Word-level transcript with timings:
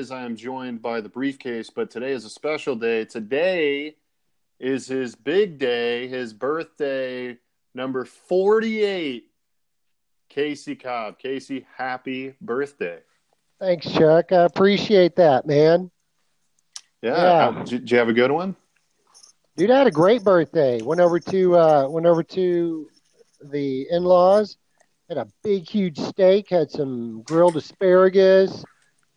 always, 0.00 0.10
I 0.10 0.24
am 0.24 0.34
joined 0.34 0.80
by 0.80 1.02
the 1.02 1.10
briefcase, 1.10 1.68
but 1.68 1.90
today 1.90 2.12
is 2.12 2.24
a 2.24 2.30
special 2.30 2.74
day. 2.74 3.04
Today 3.04 3.96
is 4.58 4.86
his 4.86 5.14
big 5.14 5.58
day, 5.58 6.08
his 6.08 6.32
birthday, 6.32 7.36
number 7.74 8.06
48. 8.06 9.24
Casey 10.30 10.74
Cobb. 10.74 11.18
Casey, 11.18 11.66
happy 11.76 12.34
birthday. 12.40 13.00
Thanks, 13.58 13.92
Chuck. 13.92 14.32
I 14.32 14.44
appreciate 14.44 15.16
that, 15.16 15.46
man. 15.46 15.90
Yeah. 17.02 17.52
yeah. 17.52 17.64
Did 17.64 17.90
you 17.90 17.98
have 17.98 18.08
a 18.08 18.14
good 18.14 18.30
one? 18.30 18.56
Dude, 19.58 19.70
I 19.70 19.76
had 19.76 19.86
a 19.86 19.90
great 19.90 20.24
birthday. 20.24 20.80
Went 20.80 21.02
over 21.02 21.20
to 21.20 21.58
uh, 21.58 21.88
went 21.90 22.06
over 22.06 22.22
to 22.22 22.88
the 23.44 23.86
in-laws. 23.90 24.56
Had 25.10 25.18
a 25.18 25.26
big, 25.42 25.68
huge 25.68 25.98
steak. 25.98 26.48
Had 26.48 26.70
some 26.70 27.20
grilled 27.22 27.56
asparagus. 27.58 28.64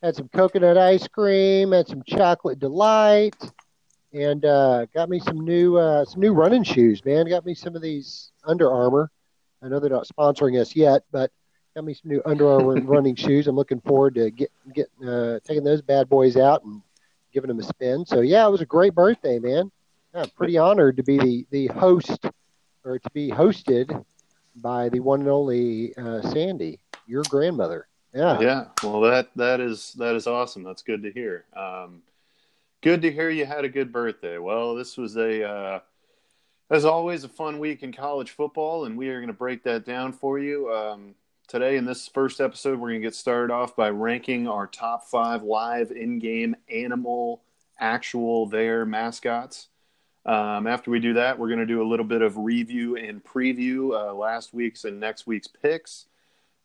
Had 0.04 0.18
some 0.18 0.28
coconut 0.28 0.78
ice 0.78 1.08
cream. 1.08 1.72
Had 1.72 1.88
some 1.88 2.04
chocolate 2.06 2.60
delight, 2.60 3.38
and 4.12 4.44
uh, 4.44 4.86
got 4.94 5.10
me 5.10 5.20
some 5.22 5.40
new 5.46 5.78
uh, 5.78 6.04
some 6.04 6.20
new 6.20 6.34
running 6.34 6.64
shoes. 6.64 7.04
Man, 7.06 7.26
got 7.30 7.46
me 7.46 7.56
some 7.56 7.74
of 7.74 7.82
these 7.82 8.34
Under 8.44 8.70
Armour. 8.70 9.10
I 9.64 9.70
know 9.70 9.80
they're 9.80 9.90
not 9.90 10.06
sponsoring 10.06 10.60
us 10.60 10.76
yet, 10.76 11.04
but 11.14 11.32
got 11.74 11.86
me 11.86 11.94
some 11.94 12.12
new 12.12 12.22
Under 12.26 12.50
Armour 12.52 12.76
running 12.82 13.16
shoes. 13.16 13.48
I'm 13.48 13.56
looking 13.56 13.80
forward 13.80 14.16
to 14.16 14.30
get 14.30 14.52
get 14.74 14.90
uh, 15.08 15.40
taking 15.46 15.64
those 15.64 15.82
bad 15.82 16.10
boys 16.10 16.36
out 16.36 16.66
and 16.66 16.82
giving 17.32 17.48
them 17.48 17.60
a 17.60 17.64
spin. 17.64 18.06
So 18.06 18.20
yeah, 18.20 18.46
it 18.46 18.52
was 18.52 18.60
a 18.60 18.66
great 18.66 18.94
birthday, 18.94 19.40
man. 19.40 19.72
I'm 20.14 20.30
pretty 20.32 20.58
honored 20.58 20.98
to 20.98 21.04
be 21.04 21.18
the 21.18 21.48
the 21.50 21.68
host 21.68 22.26
or 22.84 23.00
to 23.00 23.10
be 23.12 23.32
hosted 23.32 24.04
by 24.58 24.90
the 24.90 25.00
one 25.00 25.22
and 25.22 25.30
only 25.30 25.96
uh, 25.96 26.22
Sandy, 26.24 26.82
your 27.08 27.24
grandmother. 27.30 27.88
Yeah. 28.14 28.40
Yeah. 28.40 28.66
Well, 28.84 29.02
that 29.02 29.30
that 29.36 29.60
is 29.60 29.94
that 29.94 30.16
is 30.16 30.28
awesome. 30.28 30.64
That's 30.64 30.84
good 30.84 31.04
to 31.04 31.12
hear. 31.12 31.46
Um, 31.56 32.04
good 32.82 33.02
to 33.02 33.12
hear 33.12 33.30
you 33.30 33.46
had 33.46 33.66
a 33.66 33.70
good 33.70 33.92
birthday. 33.92 34.38
Well, 34.38 34.76
this 34.76 34.98
was 34.98 35.16
a 35.18 35.48
uh, 35.48 35.80
as 36.70 36.86
always 36.86 37.24
a 37.24 37.30
fun 37.30 37.60
week 37.60 37.84
in 37.84 37.92
college 37.92 38.32
football, 38.32 38.86
and 38.86 38.98
we 38.98 39.10
are 39.10 39.18
going 39.18 39.28
to 39.28 39.34
break 39.34 39.64
that 39.64 39.86
down 39.86 40.14
for 40.14 40.38
you. 40.40 40.72
Um, 40.72 41.16
today 41.48 41.78
in 41.78 41.86
this 41.86 42.08
first 42.08 42.40
episode, 42.40 42.80
we're 42.80 42.90
going 42.90 43.02
to 43.02 43.08
get 43.08 43.16
started 43.16 43.54
off 43.54 43.76
by 43.76 43.90
ranking 43.90 44.48
our 44.48 44.68
top 44.68 45.06
five 45.06 45.44
live 45.44 45.92
in-game 45.92 46.56
animal 46.70 47.42
actual 47.80 48.46
their 48.46 48.86
mascots. 48.86 49.68
Um, 50.26 50.68
after 50.68 50.90
we 50.90 51.00
do 51.00 51.14
that, 51.16 51.38
we're 51.38 51.50
going 51.50 51.60
to 51.60 51.66
do 51.66 51.82
a 51.82 51.88
little 51.88 52.06
bit 52.06 52.22
of 52.22 52.38
review 52.38 52.96
and 52.96 53.24
preview 53.24 53.92
uh, 53.92 54.14
last 54.14 54.54
week's 54.54 54.86
and 54.86 55.00
next 55.00 55.28
week's 55.28 55.48
picks. 55.48 56.06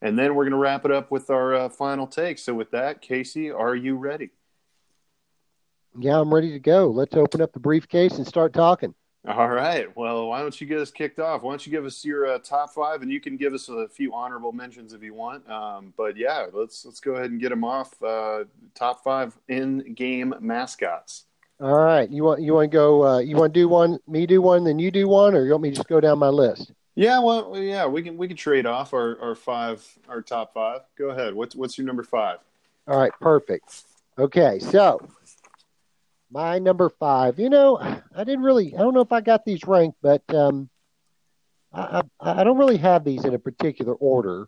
And 0.01 0.17
then 0.17 0.35
we're 0.35 0.45
going 0.45 0.53
to 0.53 0.57
wrap 0.57 0.85
it 0.85 0.91
up 0.91 1.11
with 1.11 1.29
our 1.29 1.53
uh, 1.53 1.69
final 1.69 2.07
take. 2.07 2.39
So, 2.39 2.53
with 2.53 2.71
that, 2.71 3.01
Casey, 3.01 3.51
are 3.51 3.75
you 3.75 3.97
ready? 3.97 4.29
Yeah, 5.97 6.19
I'm 6.19 6.33
ready 6.33 6.51
to 6.51 6.59
go. 6.59 6.87
Let's 6.87 7.15
open 7.15 7.41
up 7.41 7.51
the 7.51 7.59
briefcase 7.59 8.17
and 8.17 8.25
start 8.25 8.53
talking. 8.53 8.93
All 9.27 9.49
right. 9.49 9.95
Well, 9.97 10.29
why 10.29 10.41
don't 10.41 10.59
you 10.61 10.65
get 10.65 10.79
us 10.79 10.91
kicked 10.91 11.19
off? 11.19 11.43
Why 11.43 11.51
don't 11.51 11.65
you 11.65 11.71
give 11.71 11.83
us 11.83 12.05
your 12.05 12.25
uh, 12.25 12.39
top 12.39 12.73
five, 12.73 13.01
and 13.01 13.11
you 13.11 13.19
can 13.19 13.35
give 13.35 13.53
us 13.53 13.67
a 13.67 13.89
few 13.89 14.13
honorable 14.13 14.53
mentions 14.53 14.93
if 14.93 15.03
you 15.03 15.13
want. 15.13 15.47
Um, 15.49 15.93
but 15.97 16.15
yeah, 16.15 16.45
let's 16.53 16.85
let's 16.85 17.01
go 17.01 17.15
ahead 17.15 17.31
and 17.31 17.39
get 17.41 17.49
them 17.49 17.65
off. 17.65 18.01
Uh, 18.01 18.45
top 18.75 19.03
five 19.03 19.37
in-game 19.49 20.33
mascots. 20.39 21.25
All 21.59 21.77
right. 21.77 22.09
You 22.09 22.23
want 22.23 22.41
you 22.41 22.53
want 22.53 22.71
to 22.71 22.75
go? 22.77 23.05
Uh, 23.05 23.19
you 23.19 23.35
want 23.35 23.53
to 23.53 23.59
do 23.59 23.67
one? 23.67 23.99
Me 24.07 24.25
do 24.25 24.41
one, 24.41 24.63
then 24.63 24.79
you 24.79 24.89
do 24.89 25.09
one, 25.09 25.35
or 25.35 25.43
you 25.43 25.51
want 25.51 25.63
me 25.63 25.71
to 25.71 25.75
just 25.75 25.89
go 25.89 25.99
down 25.99 26.17
my 26.17 26.29
list? 26.29 26.71
Yeah. 26.95 27.19
Well, 27.19 27.57
yeah. 27.57 27.85
We 27.85 28.01
can 28.03 28.17
we 28.17 28.27
can 28.27 28.37
trade 28.37 28.65
off 28.65 28.93
our, 28.93 29.19
our 29.21 29.35
five 29.35 29.85
our 30.07 30.21
top 30.21 30.53
five. 30.53 30.81
Go 30.97 31.09
ahead. 31.09 31.33
What's 31.33 31.55
what's 31.55 31.77
your 31.77 31.87
number 31.87 32.03
five? 32.03 32.39
All 32.87 32.99
right. 32.99 33.11
Perfect. 33.19 33.83
Okay. 34.17 34.59
So 34.59 35.07
my 36.31 36.59
number 36.59 36.89
five. 36.89 37.39
You 37.39 37.49
know, 37.49 37.77
I 37.77 38.23
didn't 38.23 38.43
really. 38.43 38.73
I 38.75 38.79
don't 38.79 38.93
know 38.93 39.01
if 39.01 39.11
I 39.11 39.21
got 39.21 39.45
these 39.45 39.65
ranked, 39.65 39.97
but 40.01 40.23
um, 40.33 40.69
I, 41.73 42.01
I 42.19 42.41
I 42.41 42.43
don't 42.43 42.57
really 42.57 42.77
have 42.77 43.03
these 43.03 43.25
in 43.25 43.33
a 43.33 43.39
particular 43.39 43.93
order. 43.93 44.47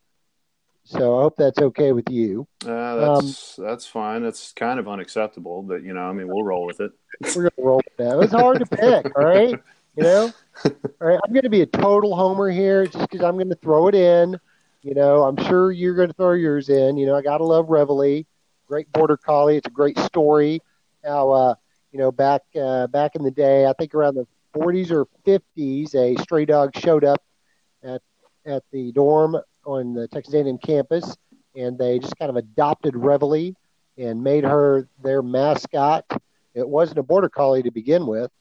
So 0.84 1.20
I 1.20 1.22
hope 1.22 1.36
that's 1.38 1.60
okay 1.60 1.92
with 1.92 2.10
you. 2.10 2.48
Uh, 2.66 2.96
that's 2.96 3.60
um, 3.60 3.66
that's 3.66 3.86
fine. 3.86 4.24
That's 4.24 4.52
kind 4.54 4.80
of 4.80 4.88
unacceptable, 4.88 5.62
but 5.62 5.84
you 5.84 5.94
know, 5.94 6.02
I 6.02 6.12
mean, 6.12 6.28
we'll 6.28 6.44
roll 6.44 6.66
with 6.66 6.80
it. 6.80 6.92
We're 7.36 7.50
gonna 7.50 7.68
roll 7.68 7.78
with 7.78 7.98
that. 7.98 8.20
It's 8.20 8.34
hard 8.34 8.60
to 8.60 8.66
pick, 8.66 9.18
all 9.18 9.26
right. 9.26 9.60
You 9.96 10.04
know, 10.04 10.34
all 10.66 10.72
right. 11.08 11.20
I'm 11.26 11.34
going 11.34 11.44
to 11.44 11.50
be 11.50 11.62
a 11.62 11.66
total 11.66 12.16
homer 12.16 12.50
here, 12.50 12.86
just 12.86 13.10
because 13.10 13.26
I'm 13.26 13.36
going 13.36 13.50
to 13.50 13.56
throw 13.56 13.88
it 13.88 13.96
in. 13.96 14.40
You 14.84 14.96
know, 14.96 15.24
I'm 15.24 15.38
sure 15.46 15.72
you're 15.72 15.96
going 15.96 16.08
to 16.08 16.14
throw 16.14 16.34
yours 16.34 16.70
in. 16.70 16.98
You 16.98 17.06
know, 17.06 17.16
I 17.16 17.22
gotta 17.22 17.44
love 17.44 17.70
Reveille, 17.70 18.24
great 18.68 18.92
border 18.92 19.18
collie. 19.18 19.58
It's 19.58 19.68
a 19.68 19.72
great 19.72 20.00
story. 20.00 20.62
How 21.04 21.32
uh, 21.32 21.56
you 21.92 22.00
know 22.00 22.12
back 22.12 22.42
uh, 22.60 22.88
back 22.88 23.16
in 23.16 23.24
the 23.24 23.32
day, 23.32 23.66
I 23.68 23.74
think 23.74 23.94
around 23.94 24.16
the 24.16 24.28
40s 24.56 24.92
or 24.92 25.08
50s, 25.26 25.96
a 25.96 26.20
stray 26.22 26.46
dog 26.46 26.76
showed 26.78 27.04
up 27.04 27.22
at 27.84 28.02
at 28.46 28.64
the 28.72 28.92
dorm 28.92 29.38
on 29.66 29.94
the 29.94 30.08
Texas 30.08 30.34
A&M 30.34 30.58
campus, 30.58 31.16
and 31.56 31.78
they 31.78 32.00
just 32.00 32.18
kind 32.18 32.30
of 32.30 32.38
adopted 32.38 32.96
Reveille 32.96 33.54
and 33.98 34.24
made 34.24 34.44
her 34.44 34.88
their 35.04 35.22
mascot. 35.22 36.06
It 36.56 36.68
wasn't 36.68 37.00
a 37.00 37.04
border 37.04 37.30
collie 37.30 37.64
to 37.64 37.72
begin 37.72 38.08
with, 38.08 38.32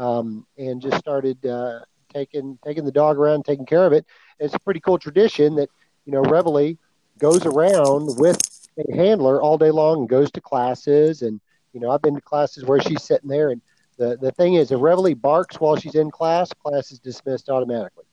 um, 0.00 0.46
and 0.58 0.80
just 0.80 0.98
started 0.98 1.44
uh, 1.44 1.80
taking 2.12 2.58
taking 2.64 2.84
the 2.84 2.92
dog 2.92 3.16
around, 3.16 3.44
taking 3.44 3.66
care 3.66 3.86
of 3.86 3.92
it. 3.92 4.04
And 4.38 4.46
it's 4.46 4.54
a 4.54 4.60
pretty 4.60 4.80
cool 4.80 4.98
tradition 4.98 5.54
that 5.56 5.68
you 6.04 6.12
know 6.12 6.22
Reveille 6.22 6.76
goes 7.18 7.44
around 7.46 8.18
with 8.18 8.40
a 8.78 8.96
handler 8.96 9.40
all 9.42 9.58
day 9.58 9.70
long 9.70 10.00
and 10.00 10.08
goes 10.08 10.30
to 10.32 10.40
classes. 10.40 11.22
And 11.22 11.40
you 11.72 11.80
know 11.80 11.90
I've 11.90 12.02
been 12.02 12.14
to 12.14 12.20
classes 12.20 12.64
where 12.64 12.80
she's 12.80 13.02
sitting 13.02 13.28
there, 13.28 13.50
and 13.50 13.60
the 13.98 14.16
the 14.20 14.32
thing 14.32 14.54
is, 14.54 14.70
if 14.72 14.80
Reveille 14.80 15.14
barks 15.14 15.60
while 15.60 15.76
she's 15.76 15.94
in 15.94 16.10
class, 16.10 16.52
class 16.52 16.90
is 16.90 16.98
dismissed 16.98 17.48
automatically. 17.48 18.04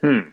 Hmm 0.00 0.30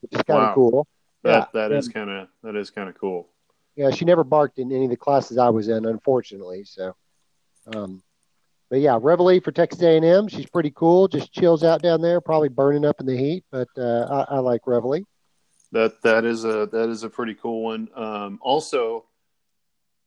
which 0.00 0.12
is 0.12 0.22
kind 0.22 0.40
of 0.40 0.48
wow. 0.48 0.54
cool. 0.54 0.88
That 1.22 1.50
yeah. 1.54 1.68
that 1.68 1.72
is 1.72 1.88
kind 1.88 2.10
of 2.10 2.28
that 2.42 2.56
is 2.56 2.70
kind 2.70 2.88
of 2.88 2.98
cool. 2.98 3.28
Yeah, 3.76 3.90
she 3.90 4.04
never 4.04 4.24
barked 4.24 4.58
in 4.58 4.72
any 4.72 4.84
of 4.84 4.90
the 4.90 4.96
classes 4.96 5.38
I 5.38 5.48
was 5.48 5.68
in, 5.68 5.86
unfortunately. 5.86 6.64
So, 6.64 6.94
um, 7.74 8.02
but 8.70 8.80
yeah, 8.80 8.96
Reveille 9.00 9.40
for 9.40 9.50
Texas 9.50 9.82
A&M. 9.82 10.28
She's 10.28 10.46
pretty 10.46 10.70
cool. 10.70 11.08
Just 11.08 11.32
chills 11.32 11.64
out 11.64 11.82
down 11.82 12.00
there, 12.00 12.20
probably 12.20 12.48
burning 12.48 12.84
up 12.84 13.00
in 13.00 13.06
the 13.06 13.16
heat. 13.16 13.44
But 13.50 13.68
uh, 13.76 14.24
I, 14.30 14.36
I, 14.36 14.38
like 14.38 14.62
Reveille. 14.64 15.02
That 15.72 16.00
that 16.02 16.24
is 16.24 16.44
a 16.44 16.68
that 16.72 16.88
is 16.88 17.02
a 17.02 17.10
pretty 17.10 17.34
cool 17.34 17.64
one. 17.64 17.88
Um, 17.94 18.38
also, 18.40 19.06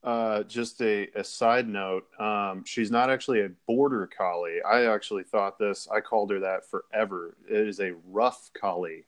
uh, 0.04 0.44
just 0.44 0.82
a, 0.82 1.10
a 1.16 1.24
side 1.24 1.68
note, 1.68 2.06
um, 2.20 2.64
she's 2.66 2.92
not 2.92 3.10
actually 3.10 3.42
a 3.42 3.50
border 3.68 4.10
collie. 4.18 4.62
I 4.62 4.86
actually 4.86 5.24
thought 5.24 5.60
this. 5.60 5.88
I 5.94 6.00
called 6.00 6.32
her 6.32 6.40
that 6.40 6.70
forever. 6.70 7.36
It 7.50 7.68
is 7.68 7.80
a 7.80 7.94
rough 8.08 8.50
collie 8.54 9.06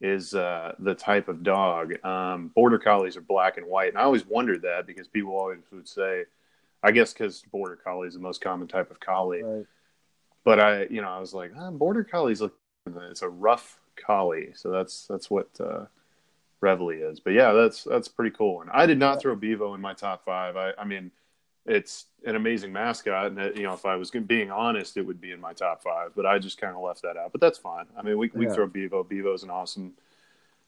is 0.00 0.34
uh, 0.34 0.74
the 0.80 0.94
type 0.94 1.28
of 1.28 1.42
dog. 1.42 2.04
Um, 2.04 2.48
border 2.54 2.78
collies 2.78 3.16
are 3.16 3.22
black 3.22 3.56
and 3.56 3.66
white, 3.66 3.88
and 3.88 3.98
I 3.98 4.02
always 4.02 4.26
wondered 4.26 4.62
that 4.62 4.86
because 4.86 5.08
people 5.08 5.36
always 5.36 5.60
would 5.72 5.88
say, 5.88 6.24
I 6.84 6.90
guess 6.90 7.14
because 7.14 7.42
border 7.50 7.76
collie 7.76 8.08
is 8.08 8.14
the 8.14 8.20
most 8.20 8.42
common 8.42 8.68
type 8.68 8.90
of 8.90 9.00
collie. 9.00 9.42
Right. 9.42 9.66
But 10.44 10.60
I, 10.60 10.82
you 10.90 11.00
know, 11.00 11.08
I 11.08 11.18
was 11.18 11.32
like, 11.32 11.52
ah, 11.58 11.70
border 11.70 12.04
collies 12.04 12.42
look. 12.42 12.54
It's 12.86 13.22
a 13.22 13.28
rough 13.28 13.80
collie, 13.96 14.50
so 14.54 14.70
that's 14.70 15.06
that's 15.06 15.30
what 15.30 15.48
uh, 15.58 15.86
Reveille 16.60 16.90
is. 16.90 17.18
But 17.18 17.32
yeah, 17.32 17.52
that's 17.52 17.84
that's 17.84 18.08
pretty 18.08 18.36
cool. 18.36 18.60
And 18.60 18.70
I 18.70 18.84
did 18.84 18.98
not 18.98 19.22
throw 19.22 19.34
Bevo 19.34 19.72
in 19.72 19.80
my 19.80 19.94
top 19.94 20.26
five. 20.26 20.56
I, 20.58 20.72
I 20.78 20.84
mean, 20.84 21.10
it's 21.64 22.04
an 22.26 22.36
amazing 22.36 22.74
mascot, 22.74 23.28
and 23.28 23.38
it, 23.38 23.56
you 23.56 23.62
know, 23.62 23.72
if 23.72 23.86
I 23.86 23.96
was 23.96 24.10
being 24.10 24.50
honest, 24.50 24.98
it 24.98 25.06
would 25.06 25.18
be 25.22 25.30
in 25.30 25.40
my 25.40 25.54
top 25.54 25.82
five. 25.82 26.10
But 26.14 26.26
I 26.26 26.38
just 26.38 26.60
kind 26.60 26.76
of 26.76 26.82
left 26.82 27.00
that 27.02 27.16
out. 27.16 27.32
But 27.32 27.40
that's 27.40 27.56
fine. 27.56 27.86
I 27.96 28.02
mean, 28.02 28.18
we 28.18 28.30
we 28.34 28.46
yeah. 28.46 28.52
throw 28.52 28.66
Bevo. 28.66 29.02
Bevo's 29.02 29.44
an 29.44 29.50
awesome 29.50 29.94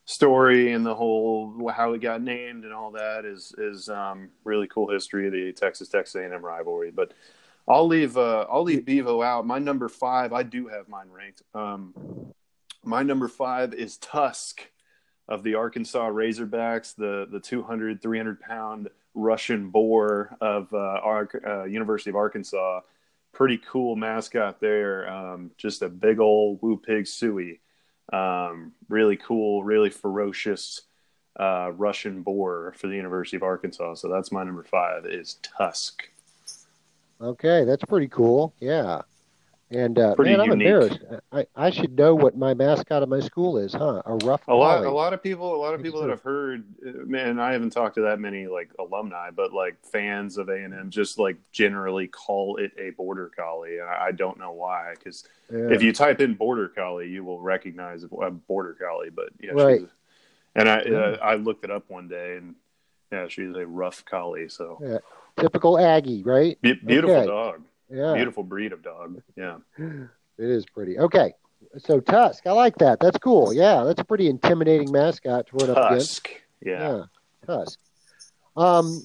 story, 0.07 0.73
and 0.73 0.87
the 0.87 0.95
whole 0.95 1.71
how 1.75 1.93
it 1.93 2.01
got 2.01 2.23
named 2.23 2.65
and 2.65 2.73
all 2.73 2.93
that 2.93 3.25
is 3.25 3.53
is 3.59 3.89
um, 3.89 4.31
really 4.45 4.67
cool 4.69 4.91
history 4.91 5.27
of 5.27 5.33
the 5.33 5.53
Texas 5.53 5.89
Texas 5.89 6.15
A&M 6.15 6.45
rivalry. 6.45 6.91
But 6.91 7.13
I'll 7.69 7.87
leave 7.87 8.17
uh, 8.17 8.47
I'll 8.51 8.63
leave 8.63 8.87
Bevo 8.87 9.23
out. 9.23 9.47
My 9.47 9.59
number 9.59 9.89
five, 9.89 10.33
I 10.33 10.43
do 10.45 10.69
have 10.69 10.89
mine 10.89 11.11
ranked. 11.11 11.43
Um, 11.55 12.33
my 12.83 13.03
number 13.03 13.29
five 13.29 13.75
is 13.75 13.99
Tusk 13.99 14.63
of 15.29 15.43
the 15.43 15.57
Arkansas 15.57 16.09
Razorbacks, 16.09 16.95
the 16.95 17.27
the 17.31 17.41
200 17.41 18.01
300 18.01 18.41
pound 18.41 18.89
Russian 19.15 19.71
boar 19.71 20.37
of 20.41 20.73
uh, 20.73 20.77
our 20.77 21.29
uh, 21.45 21.65
University 21.65 22.11
of 22.11 22.17
Arkansas. 22.17 22.81
Pretty 23.33 23.59
cool 23.59 23.97
mascot 23.97 24.61
there. 24.61 25.11
Um, 25.11 25.51
just 25.59 25.83
a 25.83 25.89
big 25.89 26.21
old 26.21 26.61
woo 26.63 26.77
pig 26.77 27.05
sooie. 27.05 27.59
Um, 28.13 28.73
really 28.89 29.17
cool, 29.17 29.65
really 29.65 29.91
ferocious 29.91 30.83
uh, 31.39 31.73
Russian 31.73 32.23
boar 32.23 32.75
for 32.77 32.87
the 32.87 32.97
University 32.97 33.37
of 33.37 33.43
Arkansas. 33.43 33.95
So 33.95 34.09
that's 34.09 34.33
my 34.33 34.45
number 34.45 34.63
five 34.63 35.07
is 35.07 35.39
Tusk. 35.43 36.09
Okay, 37.21 37.65
that's 37.65 37.85
pretty 37.85 38.09
cool. 38.09 38.55
Yeah. 38.61 39.03
And 39.71 39.99
uh, 39.99 40.15
Pretty 40.15 40.31
man, 40.31 40.41
I'm 40.41 40.47
unique. 40.51 40.67
embarrassed. 40.69 41.01
I, 41.33 41.45
I 41.57 41.71
should 41.71 41.99
know 41.99 42.15
what 42.15 42.37
my 42.37 42.55
mascot 42.55 43.03
of 43.03 43.09
my 43.09 43.19
school 43.19 43.59
is, 43.59 43.73
huh? 43.75 44.01
A 44.07 44.15
rough 44.25 44.47
A 44.47 44.55
lot, 44.55 44.77
collie. 44.77 44.87
a 44.87 44.91
lot 44.93 45.13
of 45.13 45.21
people, 45.21 45.57
a 45.57 45.61
lot 45.61 45.75
of 45.75 45.83
people 45.83 46.01
that 46.03 46.11
I've 46.11 46.23
heard, 46.23 46.63
uh, 46.87 46.91
man, 47.05 47.41
I 47.41 47.51
haven't 47.51 47.71
talked 47.71 47.97
to 47.97 48.03
that 48.03 48.21
many 48.21 48.47
like 48.47 48.71
alumni, 48.79 49.31
but 49.33 49.53
like 49.53 49.75
fans 49.85 50.39
of 50.39 50.49
A 50.51 50.63
and 50.63 50.73
M, 50.73 50.89
just 50.89 51.19
like 51.19 51.37
generally 51.51 52.07
call 52.07 52.59
it 52.59 52.71
a 52.79 52.91
border 52.91 53.29
collie, 53.37 53.79
and 53.79 53.89
I 53.89 54.07
I 54.07 54.13
don't 54.13 54.39
know 54.39 54.53
why. 54.53 54.95
Because 54.97 55.25
Yeah. 55.53 55.71
if 55.73 55.83
you 55.83 55.93
type 55.93 56.21
in 56.21 56.35
border 56.35 56.69
collie, 56.69 57.09
you 57.09 57.25
will 57.25 57.41
recognize 57.41 58.05
a 58.05 58.31
border 58.31 58.75
collie. 58.81 59.11
But 59.11 59.31
yeah, 59.41 59.51
Right. 59.51 59.81
she's, 59.81 59.89
and 60.55 60.69
I 60.69 60.83
Yeah. 60.85 60.97
uh, 60.97 61.19
I 61.21 61.35
looked 61.35 61.65
it 61.65 61.73
up 61.73 61.91
one 61.91 62.07
day, 62.07 62.37
and 62.37 62.55
yeah, 63.11 63.27
she's 63.27 63.53
a 63.57 63.67
rough 63.67 64.05
collie. 64.05 64.49
So 64.49 65.01
Typical 65.37 65.77
Aggie, 65.77 66.23
right? 66.23 66.57
Be- 66.63 66.75
beautiful 66.75 67.17
Okay. 67.17 67.27
dog, 67.27 67.63
Yeah. 67.91 68.15
beautiful 68.15 68.43
breed 68.43 68.73
of 68.73 68.83
dog. 68.83 69.23
Yeah, 69.37 69.59
It 69.79 70.51
is 70.51 70.67
pretty. 70.67 70.99
Okay. 70.99 71.33
So 71.79 72.01
Tusk, 72.01 72.47
I 72.47 72.53
like 72.53 72.77
that. 72.79 73.01
That's 73.01 73.19
cool. 73.19 73.53
Yeah, 73.53 73.85
that's 73.85 74.01
a 74.01 74.05
pretty 74.05 74.29
intimidating 74.29 74.93
mascot 74.93 75.47
to 75.49 75.57
run 75.57 75.71
up 75.71 75.91
against. 75.91 76.25
Tusk. 76.25 76.31
Yeah. 76.65 77.05
Tusk. 77.47 77.79
Um, 78.57 79.03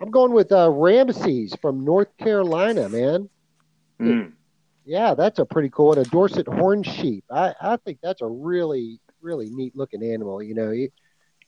I'm 0.00 0.10
going 0.10 0.32
with 0.32 0.52
uh, 0.52 0.70
Ramses 0.70 1.54
from 1.60 1.84
North 1.84 2.16
Carolina, 2.18 2.88
man. 2.88 3.28
Mm. 4.00 4.32
Yeah, 4.84 5.14
that's 5.14 5.38
a 5.38 5.44
pretty 5.44 5.70
cool 5.70 5.88
one. 5.88 5.98
A 5.98 6.04
Dorset 6.04 6.46
horn 6.46 6.82
sheep. 6.82 7.24
I, 7.30 7.54
I 7.60 7.76
think 7.78 7.98
that's 8.02 8.20
a 8.20 8.26
really, 8.26 9.00
really 9.22 9.48
neat 9.50 9.74
looking 9.76 10.02
animal. 10.02 10.42
You 10.42 10.54
know, 10.54 10.70
you, 10.72 10.90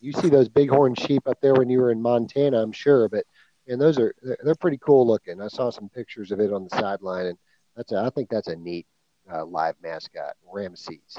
you 0.00 0.12
see 0.12 0.28
those 0.28 0.48
big 0.48 0.70
horn 0.70 0.94
sheep 0.94 1.26
up 1.26 1.38
there 1.40 1.54
when 1.54 1.68
you 1.68 1.80
were 1.80 1.90
in 1.90 2.00
Montana, 2.00 2.62
I'm 2.62 2.72
sure, 2.72 3.08
but 3.08 3.24
and 3.68 3.80
those 3.80 3.98
are 3.98 4.14
they're, 4.22 4.54
pretty 4.54 4.78
cool 4.78 5.06
looking. 5.06 5.40
I 5.40 5.48
saw 5.48 5.70
some 5.70 5.88
pictures 5.88 6.32
of 6.32 6.40
it 6.40 6.52
on 6.52 6.64
the 6.64 6.76
sideline, 6.78 7.26
and 7.26 7.38
that's 7.76 7.92
a, 7.92 7.98
I 7.98 8.10
think 8.10 8.28
that's 8.30 8.48
a 8.48 8.56
neat 8.56 8.86
uh, 9.32 9.44
live 9.44 9.74
mascot, 9.82 10.34
Ramses. 10.52 11.16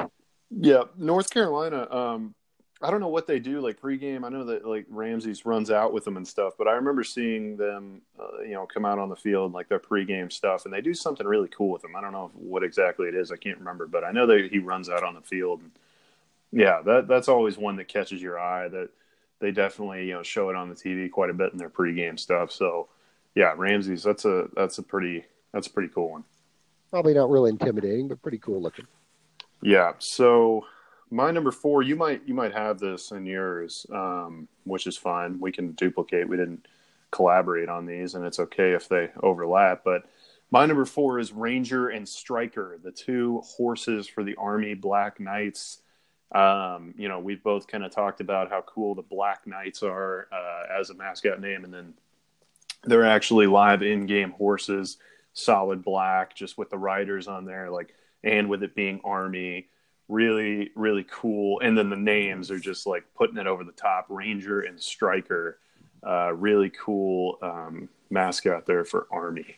Yeah, 0.49 0.83
North 0.97 1.29
Carolina. 1.29 1.87
Um, 1.91 2.35
I 2.81 2.91
don't 2.91 2.99
know 2.99 3.07
what 3.07 3.25
they 3.25 3.39
do 3.39 3.59
like 3.59 3.81
pregame. 3.81 4.23
I 4.23 4.29
know 4.29 4.43
that 4.45 4.65
like 4.65 4.85
Ramses 4.89 5.45
runs 5.45 5.71
out 5.71 5.93
with 5.93 6.05
them 6.05 6.15
and 6.15 6.27
stuff, 6.27 6.53
but 6.57 6.67
I 6.67 6.73
remember 6.73 7.03
seeing 7.03 7.57
them, 7.57 8.01
uh, 8.19 8.41
you 8.43 8.53
know, 8.53 8.67
come 8.67 8.85
out 8.85 8.99
on 8.99 9.09
the 9.09 9.15
field 9.15 9.51
like 9.51 9.67
their 9.67 9.79
pregame 9.79 10.31
stuff, 10.31 10.65
and 10.65 10.73
they 10.73 10.81
do 10.81 10.93
something 10.93 11.25
really 11.25 11.47
cool 11.47 11.71
with 11.71 11.81
them. 11.81 11.95
I 11.95 12.01
don't 12.01 12.11
know 12.11 12.31
what 12.35 12.63
exactly 12.63 13.07
it 13.07 13.15
is. 13.15 13.31
I 13.31 13.37
can't 13.37 13.57
remember, 13.57 13.87
but 13.87 14.03
I 14.03 14.11
know 14.11 14.27
that 14.27 14.49
he 14.51 14.59
runs 14.59 14.89
out 14.89 15.03
on 15.03 15.15
the 15.15 15.21
field. 15.21 15.61
And 15.61 15.71
yeah, 16.51 16.81
that 16.85 17.07
that's 17.07 17.27
always 17.27 17.57
one 17.57 17.77
that 17.77 17.87
catches 17.87 18.21
your 18.21 18.39
eye. 18.39 18.67
That 18.67 18.89
they 19.39 19.51
definitely 19.51 20.07
you 20.07 20.13
know 20.13 20.23
show 20.23 20.49
it 20.49 20.55
on 20.55 20.69
the 20.69 20.75
TV 20.75 21.09
quite 21.09 21.29
a 21.29 21.33
bit 21.33 21.51
in 21.51 21.57
their 21.57 21.69
pregame 21.69 22.19
stuff. 22.19 22.51
So 22.51 22.89
yeah, 23.35 23.53
Ramses. 23.55 24.03
That's 24.03 24.25
a 24.25 24.49
that's 24.55 24.77
a 24.77 24.83
pretty 24.83 25.25
that's 25.53 25.67
a 25.67 25.71
pretty 25.71 25.89
cool 25.93 26.11
one. 26.11 26.23
Probably 26.91 27.13
not 27.13 27.29
really 27.29 27.49
intimidating, 27.49 28.07
but 28.07 28.21
pretty 28.21 28.37
cool 28.39 28.61
looking. 28.61 28.87
Yeah. 29.61 29.93
So 29.99 30.65
my 31.09 31.31
number 31.31 31.51
four, 31.51 31.83
you 31.83 31.95
might 31.95 32.21
you 32.25 32.33
might 32.33 32.53
have 32.53 32.79
this 32.79 33.11
in 33.11 33.25
yours, 33.25 33.85
um, 33.93 34.47
which 34.63 34.87
is 34.87 34.97
fine. 34.97 35.39
We 35.39 35.51
can 35.51 35.71
duplicate. 35.73 36.27
We 36.27 36.37
didn't 36.37 36.67
collaborate 37.11 37.69
on 37.69 37.85
these, 37.85 38.15
and 38.15 38.25
it's 38.25 38.39
okay 38.39 38.73
if 38.73 38.89
they 38.89 39.11
overlap. 39.21 39.83
But 39.83 40.03
my 40.51 40.65
number 40.65 40.85
four 40.85 41.19
is 41.19 41.31
Ranger 41.31 41.89
and 41.89 42.07
Striker, 42.07 42.79
the 42.83 42.91
two 42.91 43.41
horses 43.45 44.07
for 44.07 44.23
the 44.23 44.35
Army 44.35 44.73
Black 44.73 45.19
Knights. 45.19 45.79
Um, 46.31 46.93
you 46.97 47.07
know, 47.07 47.19
we've 47.19 47.41
both 47.41 47.67
kind 47.67 47.85
of 47.85 47.91
talked 47.91 48.19
about 48.19 48.49
how 48.49 48.61
cool 48.61 48.95
the 48.95 49.01
Black 49.01 49.47
Knights 49.47 49.81
are 49.83 50.27
uh, 50.31 50.79
as 50.79 50.89
a 50.89 50.93
mascot 50.93 51.39
name, 51.39 51.63
and 51.63 51.73
then 51.73 51.93
they're 52.83 53.05
actually 53.05 53.47
live 53.47 53.81
in-game 53.81 54.31
horses, 54.31 54.97
solid 55.33 55.83
black, 55.83 56.35
just 56.35 56.57
with 56.57 56.69
the 56.69 56.77
riders 56.77 57.27
on 57.27 57.45
there, 57.45 57.69
like, 57.69 57.93
and 58.23 58.49
with 58.49 58.63
it 58.63 58.75
being 58.75 58.99
Army. 59.03 59.67
Really 60.09 60.71
really 60.75 61.05
cool. 61.09 61.59
And 61.59 61.77
then 61.77 61.89
the 61.89 61.97
names 61.97 62.49
are 62.49 62.59
just 62.59 62.87
like 62.87 63.03
putting 63.13 63.37
it 63.37 63.45
over 63.45 63.65
the 63.65 63.73
top 63.73 64.05
ranger 64.09 64.61
and 64.61 64.81
striker. 64.81 65.59
Uh, 66.01 66.33
really 66.33 66.69
cool 66.69 67.37
um, 67.41 67.89
mascot 68.09 68.65
there 68.65 68.85
for 68.85 69.07
army 69.11 69.57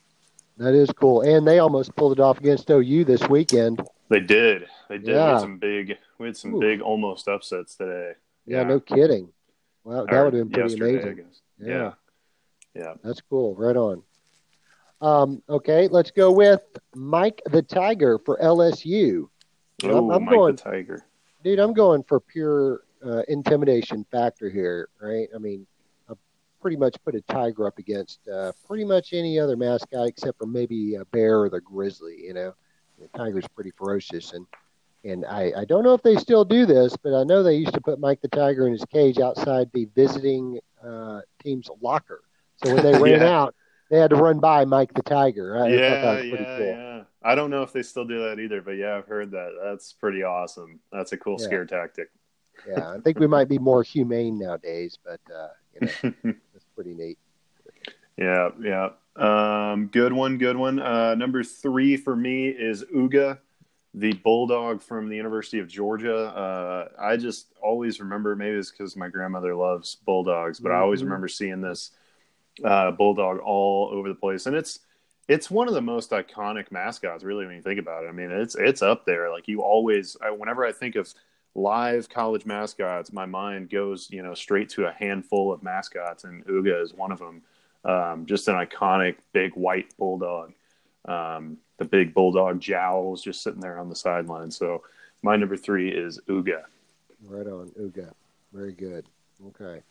That 0.59 0.73
is 0.73 0.89
cool, 0.91 1.21
and 1.21 1.47
they 1.47 1.59
almost 1.59 1.95
pulled 1.95 2.11
it 2.11 2.19
off 2.19 2.37
against 2.39 2.69
OU 2.69 3.05
this 3.05 3.27
weekend. 3.29 3.81
they 4.09 4.19
did 4.19 4.67
they 4.89 4.97
did 4.97 5.07
Yeah. 5.07 5.25
we 5.27 5.31
had 5.33 5.39
some 5.39 5.57
big 5.57 5.97
we 6.17 6.25
had 6.27 6.35
some 6.37 6.55
Ooh. 6.55 6.59
big 6.59 6.81
almost 6.81 7.27
upsets 7.27 7.75
today 7.75 8.13
Yeah, 8.45 8.63
no 8.63 8.79
kidding. 8.79 9.29
Wow, 9.85 10.05
that 10.05 10.21
would 10.23 10.33
have 10.33 10.49
been 10.51 10.67
pretty 10.69 10.75
amazing. 10.75 11.25
Yeah. 11.59 11.67
yeah 11.67 11.91
yeah 12.75 12.93
That's 13.03 13.21
cool. 13.21 13.55
Right 13.55 13.75
on. 13.77 14.03
Um, 15.01 15.41
okay, 15.47 15.87
let's 15.87 16.11
go 16.11 16.29
with 16.31 16.61
Mike 16.93 17.41
the 17.49 17.61
Tiger 17.61 18.19
for 18.19 18.37
LSU. 18.41 19.29
I'm- 19.83 19.93
oh 19.93 20.11
I'm 20.11 20.25
mike 20.25 20.33
going- 20.35 20.55
the 20.57 20.61
tiger 20.61 21.05
Dude, 21.41 21.57
I'm 21.59 21.71
going 21.71 22.03
for 22.03 22.19
pure 22.19 22.81
uh, 23.05 23.21
intimidation 23.29 24.05
factor 24.11 24.49
here, 24.49 24.89
right? 25.01 25.29
I 25.33 25.37
mean, 25.37 25.65
pretty 26.61 26.77
much 26.77 26.95
put 27.05 27.15
a 27.15 27.21
tiger 27.23 27.67
up 27.67 27.77
against 27.79 28.19
uh, 28.27 28.51
pretty 28.67 28.85
much 28.85 29.13
any 29.13 29.39
other 29.39 29.57
mascot 29.57 30.07
except 30.07 30.37
for 30.37 30.47
maybe 30.47 30.95
a 30.95 31.05
bear 31.05 31.41
or 31.41 31.49
the 31.49 31.61
grizzly. 31.61 32.17
You 32.23 32.33
know, 32.33 32.53
the 32.99 33.07
tiger's 33.17 33.47
pretty 33.49 33.71
ferocious, 33.77 34.33
and 34.33 34.45
and 35.05 35.25
I, 35.25 35.53
I 35.57 35.65
don't 35.65 35.83
know 35.83 35.93
if 35.93 36.01
they 36.03 36.17
still 36.17 36.45
do 36.45 36.65
this, 36.65 36.95
but 36.97 37.13
I 37.19 37.23
know 37.23 37.41
they 37.43 37.55
used 37.55 37.73
to 37.73 37.81
put 37.81 37.99
Mike 37.99 38.21
the 38.21 38.27
tiger 38.27 38.65
in 38.67 38.73
his 38.73 38.85
cage 38.91 39.19
outside 39.19 39.69
the 39.73 39.85
visiting 39.95 40.59
uh, 40.85 41.21
team's 41.41 41.69
locker. 41.81 42.21
So 42.57 42.69
when 42.69 42.83
they 42.83 42.95
ran 42.95 43.21
Yeah. 43.21 43.23
out, 43.23 43.55
they 43.89 43.97
had 43.99 44.09
to 44.11 44.17
run 44.17 44.39
by 44.39 44.65
Mike 44.65 44.93
the 44.93 45.01
tiger. 45.03 45.57
I 45.57 45.69
that 45.69 45.99
yeah 46.01 46.11
was 46.11 46.25
pretty 46.25 46.47
yeah 46.47 46.57
cool. 46.57 46.81
yeah 46.97 47.03
i 47.23 47.35
don't 47.35 47.49
know 47.49 47.63
if 47.63 47.73
they 47.73 47.83
still 47.83 48.05
do 48.05 48.19
that 48.23 48.39
either 48.39 48.61
but 48.61 48.71
yeah 48.71 48.97
i've 48.97 49.05
heard 49.07 49.31
that 49.31 49.51
that's 49.63 49.93
pretty 49.93 50.23
awesome 50.23 50.79
that's 50.91 51.11
a 51.11 51.17
cool 51.17 51.37
Yeah. 51.37 51.37
scare 51.37 51.65
tactic 51.65 52.09
Yeah, 52.65 52.91
I 52.93 52.99
think 52.99 53.19
we 53.19 53.27
might 53.27 53.47
be 53.49 53.57
more 53.57 53.83
humane 53.83 54.37
nowadays, 54.37 54.97
but 55.03 55.21
uh, 55.33 55.49
you 55.73 55.81
know, 55.81 55.93
pretty 56.79 56.93
neat. 56.95 57.17
Yeah, 58.15 58.49
yeah. 58.61 58.89
Um, 59.17 59.87
good 59.87 60.13
one, 60.13 60.37
good 60.37 60.55
one. 60.55 60.79
Uh, 60.79 61.13
number 61.15 61.43
three 61.43 61.97
for 61.97 62.15
me 62.15 62.47
is 62.47 62.85
Uga, 62.85 63.39
the 63.93 64.13
bulldog 64.13 64.81
from 64.81 65.09
the 65.09 65.15
University 65.17 65.59
of 65.59 65.67
Georgia. 65.67 66.27
Uh, 66.27 66.87
I 66.97 67.17
just 67.17 67.47
always 67.61 67.99
remember, 67.99 68.33
maybe 68.33 68.55
it's 68.55 68.71
because 68.71 68.95
my 68.95 69.09
grandmother 69.09 69.55
loves 69.55 69.95
bulldogs, 69.95 70.61
but 70.61 70.71
I 70.71 70.75
always 70.77 71.01
Mhm. 71.01 71.05
remember 71.05 71.27
seeing 71.27 71.59
this 71.59 71.91
uh, 72.63 72.91
bulldog 72.91 73.39
all 73.39 73.89
over 73.91 74.07
the 74.07 74.15
place, 74.15 74.45
and 74.45 74.55
it's 74.55 74.79
it's 75.27 75.51
one 75.51 75.67
of 75.67 75.73
the 75.75 75.81
most 75.81 76.09
iconic 76.11 76.71
mascots, 76.71 77.23
really, 77.23 77.45
when 77.45 77.55
you 77.55 77.61
think 77.61 77.79
about 77.79 78.03
it. 78.03 78.07
I 78.07 78.11
mean, 78.13 78.31
it's 78.31 78.55
it's 78.55 78.81
up 78.81 79.05
there. 79.05 79.29
Like 79.29 79.47
you 79.49 79.61
always, 79.61 80.15
I, 80.21 80.31
whenever 80.31 80.65
I 80.65 80.71
think 80.71 80.95
of 80.95 81.13
live 81.55 82.09
college 82.09 82.45
mascots, 82.45 83.11
my 83.11 83.25
mind 83.25 83.69
goes, 83.69 84.09
you 84.11 84.21
know, 84.21 84.33
straight 84.33 84.69
to 84.69 84.87
a 84.87 84.91
handful 84.91 85.51
of 85.51 85.63
mascots, 85.63 86.23
and 86.23 86.45
Uga 86.45 86.81
is 86.81 86.93
one 86.93 87.11
of 87.11 87.19
them. 87.19 87.41
Um, 87.85 88.25
just 88.25 88.47
an 88.47 88.55
iconic 88.55 89.17
big 89.33 89.53
white 89.53 89.95
bulldog. 89.97 90.53
Um, 91.05 91.57
the 91.77 91.85
big 91.85 92.13
bulldog 92.13 92.59
jowls 92.59 93.21
just 93.21 93.41
sitting 93.41 93.61
there 93.61 93.79
on 93.79 93.89
the 93.89 93.95
sideline. 93.95 94.51
So 94.51 94.83
my 95.21 95.35
number 95.35 95.55
three 95.55 95.89
is 95.91 96.19
Uga. 96.27 96.63
Right 97.25 97.47
on, 97.47 97.69
Uga. 97.79 98.11
Very 98.53 98.73
good. 98.73 99.05
Okay. 99.47 99.81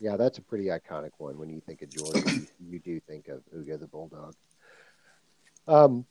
Yeah, 0.00 0.16
that's 0.16 0.38
a 0.38 0.42
pretty 0.42 0.66
iconic 0.66 1.10
one. 1.18 1.38
When 1.38 1.48
you 1.48 1.60
think 1.60 1.82
of 1.82 1.88
you, 1.94 2.46
you 2.70 2.78
do 2.78 3.00
think 3.00 3.28
of 3.28 3.42
Uga 3.56 3.78
the 3.78 3.86
Bulldog. 3.86 4.34
Um, 5.66 6.04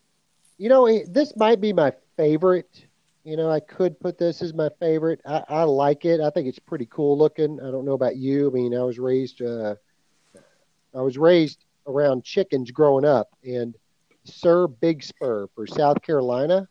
you 0.58 0.68
know, 0.68 1.04
this 1.04 1.36
might 1.36 1.60
be 1.60 1.72
my 1.72 1.92
favorite. 2.16 2.86
You 3.24 3.36
know, 3.36 3.50
I 3.50 3.60
could 3.60 3.98
put 4.00 4.18
this 4.18 4.42
as 4.42 4.54
my 4.54 4.68
favorite. 4.80 5.20
I, 5.26 5.42
I 5.48 5.62
like 5.64 6.04
it. 6.04 6.20
I 6.20 6.30
think 6.30 6.46
it's 6.46 6.58
pretty 6.58 6.86
cool 6.86 7.16
looking. 7.16 7.58
I 7.60 7.70
don't 7.70 7.86
know 7.86 7.92
about 7.94 8.16
you. 8.16 8.48
I 8.48 8.52
mean, 8.52 8.74
I 8.74 8.82
was 8.82 8.98
raised, 8.98 9.40
uh, 9.42 9.74
I 10.94 11.00
was 11.00 11.16
raised 11.18 11.64
around 11.86 12.24
chickens 12.24 12.70
growing 12.70 13.04
up, 13.04 13.28
and 13.44 13.74
Sir 14.24 14.66
Big 14.68 15.02
Spur 15.02 15.48
for 15.54 15.66
South 15.66 16.02
Carolina 16.02 16.68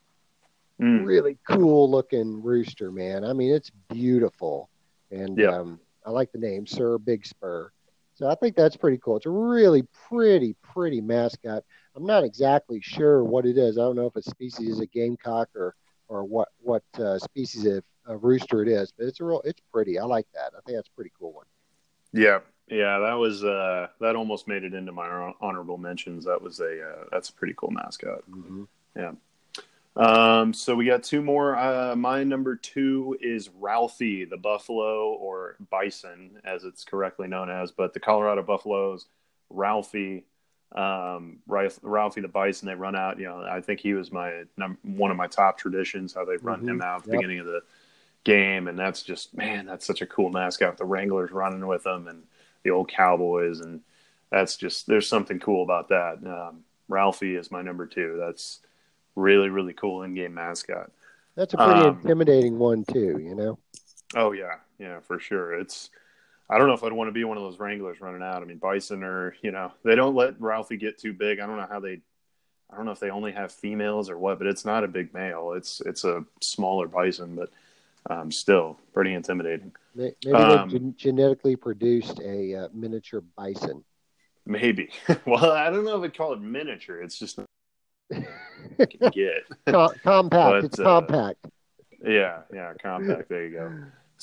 Mm. 0.82 1.06
really 1.06 1.38
cool 1.48 1.90
looking 1.90 2.42
rooster, 2.42 2.92
man. 2.92 3.24
I 3.24 3.34
mean, 3.34 3.52
it's 3.54 3.70
beautiful, 3.90 4.70
and 5.12 5.38
Yeah. 5.38 5.60
um, 5.60 5.80
I 6.06 6.10
like 6.10 6.32
the 6.32 6.40
name 6.40 6.66
Sir 6.66 6.98
Big 6.98 7.26
Spur. 7.26 7.72
So 8.16 8.28
I 8.28 8.36
think 8.36 8.56
that's 8.56 8.76
pretty 8.76 8.98
cool. 8.98 9.18
It's 9.18 9.26
a 9.26 9.32
really 9.32 9.84
pretty, 10.10 10.56
pretty 10.64 11.00
mascot. 11.00 11.64
I'm 11.96 12.06
not 12.06 12.24
exactly 12.24 12.82
sure 12.82 13.24
what 13.24 13.46
it 13.46 13.58
is. 13.58 13.78
I 13.78 13.82
don't 13.82 13.96
know 13.96 14.08
if 14.08 14.16
it's 14.16 14.30
species 14.30 14.70
is 14.70 14.80
a 14.80 14.88
gamecock 14.88 15.50
or 15.56 15.76
or 16.08 16.24
what 16.24 16.50
what 16.62 16.84
uh, 17.00 17.18
species 17.20 17.66
of, 17.66 17.84
of 18.06 18.24
rooster 18.24 18.62
it 18.62 18.68
is, 18.68 18.92
but 18.98 19.08
it's 19.08 19.20
a 19.20 19.24
real 19.24 19.42
it's 19.46 19.62
pretty. 19.72 20.00
I 20.00 20.06
like 20.06 20.28
that. 20.34 20.54
I 20.58 20.62
think 20.66 20.78
that's 20.78 20.90
a 20.90 20.96
pretty 20.96 21.12
cool 21.20 21.34
one. 21.34 21.46
Yeah, 22.12 22.40
yeah, 22.68 23.00
that 23.00 23.14
was 23.14 23.44
uh, 23.44 23.88
that 24.00 24.16
almost 24.16 24.48
made 24.48 24.64
it 24.64 24.74
into 24.74 24.92
my 24.92 25.08
hon- 25.08 25.82
mentions. 25.82 26.26
That 26.26 26.42
was 26.42 26.60
a 26.60 26.82
uh, 26.82 27.04
that's 27.12 27.30
a 27.30 27.34
pretty 27.34 27.54
cool 27.58 27.72
mascot. 27.72 28.22
Mm-hmm. 28.30 28.64
Um, 29.96 30.54
so 30.54 30.76
we 30.76 30.86
got 30.86 31.04
two 31.04 31.22
more. 31.22 31.56
Uh, 31.56 31.96
my 31.96 32.24
number 32.24 32.56
two 32.56 33.18
is 33.22 33.50
Ralphie, 33.60 34.26
the 34.26 34.38
buffalo 34.38 35.14
or 35.14 35.56
bison, 35.70 36.40
as 36.44 36.64
it's 36.64 36.84
correctly 36.84 37.28
known 37.28 37.50
as, 37.50 37.72
but 37.72 37.94
the 37.94 38.00
Colorado 38.00 38.42
Buffaloes, 38.42 39.06
Ralphie. 39.50 40.26
Um, 40.74 41.38
Ralphie 41.48 42.22
the 42.22 42.28
Bison. 42.28 42.68
They 42.68 42.76
run 42.76 42.96
out. 42.96 43.20
You 43.20 43.26
know, 43.26 43.44
I 43.44 43.62
think 43.62 43.80
he 43.80 43.94
was 43.94 44.12
my 44.12 44.44
one 44.84 45.12
of 45.12 45.18
my 45.18 45.28
top 45.28 45.58
traditions. 45.58 46.14
How 46.14 46.26
they 46.26 46.38
run 46.38 46.62
Mhm. 46.62 46.70
him 46.70 46.82
out 46.82 46.98
at 46.98 47.04
the 47.04 47.12
Yep. 47.12 47.20
beginning 47.20 47.40
of 47.40 47.46
the 47.46 47.62
game, 48.24 48.68
and 48.68 48.78
that's 48.78 49.04
just 49.04 49.36
man, 49.36 49.66
that's 49.66 49.86
such 49.86 50.02
a 50.02 50.08
cool 50.08 50.30
mascot. 50.30 50.78
The 50.78 50.86
Wranglers 50.86 51.32
running 51.32 51.66
with 51.68 51.84
them, 51.84 52.08
and 52.08 52.24
the 52.64 52.72
old 52.72 52.90
Cowboys, 52.90 53.60
and 53.60 53.82
that's 54.30 54.56
just 54.58 54.88
there's 54.88 55.08
something 55.08 55.40
cool 55.40 55.64
about 55.64 55.90
that. 55.90 56.26
Um, 56.26 56.64
Ralphie 56.88 57.36
is 57.36 57.52
my 57.52 57.62
number 57.62 57.86
two. 57.86 58.18
That's 58.20 58.60
really 59.16 59.50
really 59.50 59.74
cool 59.74 60.04
in 60.04 60.16
game 60.16 60.34
mascot. 60.34 60.92
That's 61.36 61.54
a 61.54 61.58
pretty 61.58 61.82
Um, 61.82 61.98
intimidating 61.98 62.58
one 62.60 62.84
too. 62.84 63.20
You 63.20 63.36
know. 63.36 63.60
Oh 64.16 64.32
yeah, 64.32 64.58
yeah, 64.80 65.00
for 65.00 65.20
sure. 65.20 65.54
It's 65.54 65.90
I 66.50 66.58
don't 66.58 66.68
know 66.68 66.74
if 66.74 66.84
I'd 66.84 66.94
want 66.94 67.08
to 67.08 67.14
be 67.14 67.24
one 67.24 67.38
of 67.38 67.44
those 67.44 67.60
Wranglers 67.60 68.02
running 68.02 68.22
out. 68.22 68.42
I 68.42 68.46
mean, 68.46 68.58
Bison 68.58 69.04
are 69.04 69.36
you 69.42 69.52
know 69.52 69.72
they 69.84 69.96
don't 69.96 70.16
let 70.16 70.40
Ralphie 70.40 70.78
get 70.78 70.98
too 70.98 71.14
big. 71.14 71.40
I 71.40 71.46
don't 71.46 71.58
know 71.58 71.68
how 71.70 71.80
they. 71.80 72.02
I 72.72 72.76
don't 72.76 72.86
know 72.86 72.92
if 72.92 73.00
they 73.00 73.12
only 73.12 73.32
have 73.32 73.52
females 73.52 74.10
or 74.10 74.18
what, 74.18 74.40
but 74.40 74.48
it's 74.48 74.66
not 74.66 74.84
a 74.84 74.88
big 74.88 75.14
male. 75.14 75.54
It's 75.54 75.82
it's 75.82 76.04
a 76.04 76.26
smaller 76.42 76.88
bison, 76.88 77.36
but 77.36 77.50
um, 78.10 78.32
still 78.32 78.80
pretty 78.94 79.14
intimidating. 79.14 79.72
Maybe 79.96 80.34
Um, 80.34 80.70
they 80.70 80.80
gen- 80.80 80.96
genetically 80.98 81.56
produced 81.56 82.20
a 82.20 82.56
uh, 82.56 82.68
miniature 82.74 83.22
bison. 83.22 83.84
Maybe. 84.46 84.90
well, 85.26 85.52
I 85.52 85.70
don't 85.70 85.86
know 85.86 85.98
if 85.98 86.04
I'd 86.04 86.18
call 86.18 86.34
it 86.34 86.42
miniature. 86.42 87.02
It's 87.02 87.18
just 87.18 87.40
get. 89.12 89.44
Com- 89.68 89.94
compact. 90.04 90.32
But, 90.32 90.64
it's 90.66 90.80
uh, 90.80 90.84
compact. 90.84 91.48
Yeah, 92.06 92.42
yeah, 92.54 92.74
compact. 92.82 93.30
There 93.30 93.46
you 93.46 93.52
go. 93.52 93.74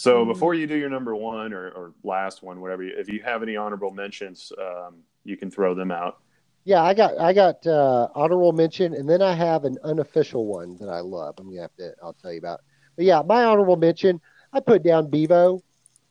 So 0.00 0.25
Mm. 0.25 0.28
before 0.28 0.54
you 0.54 0.66
do 0.66 0.76
your 0.76 0.88
number 0.88 1.14
one 1.14 1.52
or, 1.52 1.69
or 1.73 1.92
last 2.04 2.42
one, 2.42 2.62
whatever, 2.62 2.85
if 2.85 3.11
you 3.12 3.21
have 3.23 3.42
any 3.42 3.59
honorable 3.59 3.90
mentions, 3.90 4.50
um, 4.59 5.02
you 5.25 5.37
can 5.37 5.50
throw 5.50 5.75
them 5.75 5.90
out. 5.90 6.23
Yeah, 6.64 6.83
I 6.83 6.95
got 6.95 7.19
I 7.19 7.35
got 7.35 7.66
uh, 7.66 8.09
honorable 8.14 8.52
mention, 8.52 8.95
and 8.95 9.07
then 9.07 9.21
I 9.21 9.35
have 9.35 9.66
an 9.66 9.76
unofficial 9.85 10.47
one 10.47 10.78
that 10.78 10.88
I 10.88 11.00
love. 11.00 11.35
I'm 11.38 11.50
gonna 11.50 11.61
have 11.61 11.75
to 11.76 11.92
I'll 12.02 12.14
tell 12.14 12.33
you 12.33 12.38
about. 12.38 12.61
But 12.97 13.04
yeah, 13.04 13.21
my 13.21 13.45
honorable 13.45 13.76
mention, 13.76 14.23
I 14.54 14.61
put 14.61 14.83
down 14.83 15.11
Bevo. 15.11 15.61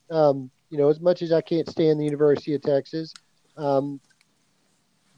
Um, 0.08 0.52
you 0.68 0.78
know, 0.78 0.88
as 0.88 1.00
much 1.00 1.20
as 1.22 1.32
I 1.32 1.40
can't 1.40 1.68
stand 1.68 1.98
the 1.98 2.04
University 2.04 2.54
of 2.54 2.62
Texas, 2.62 3.12
um, 3.56 4.00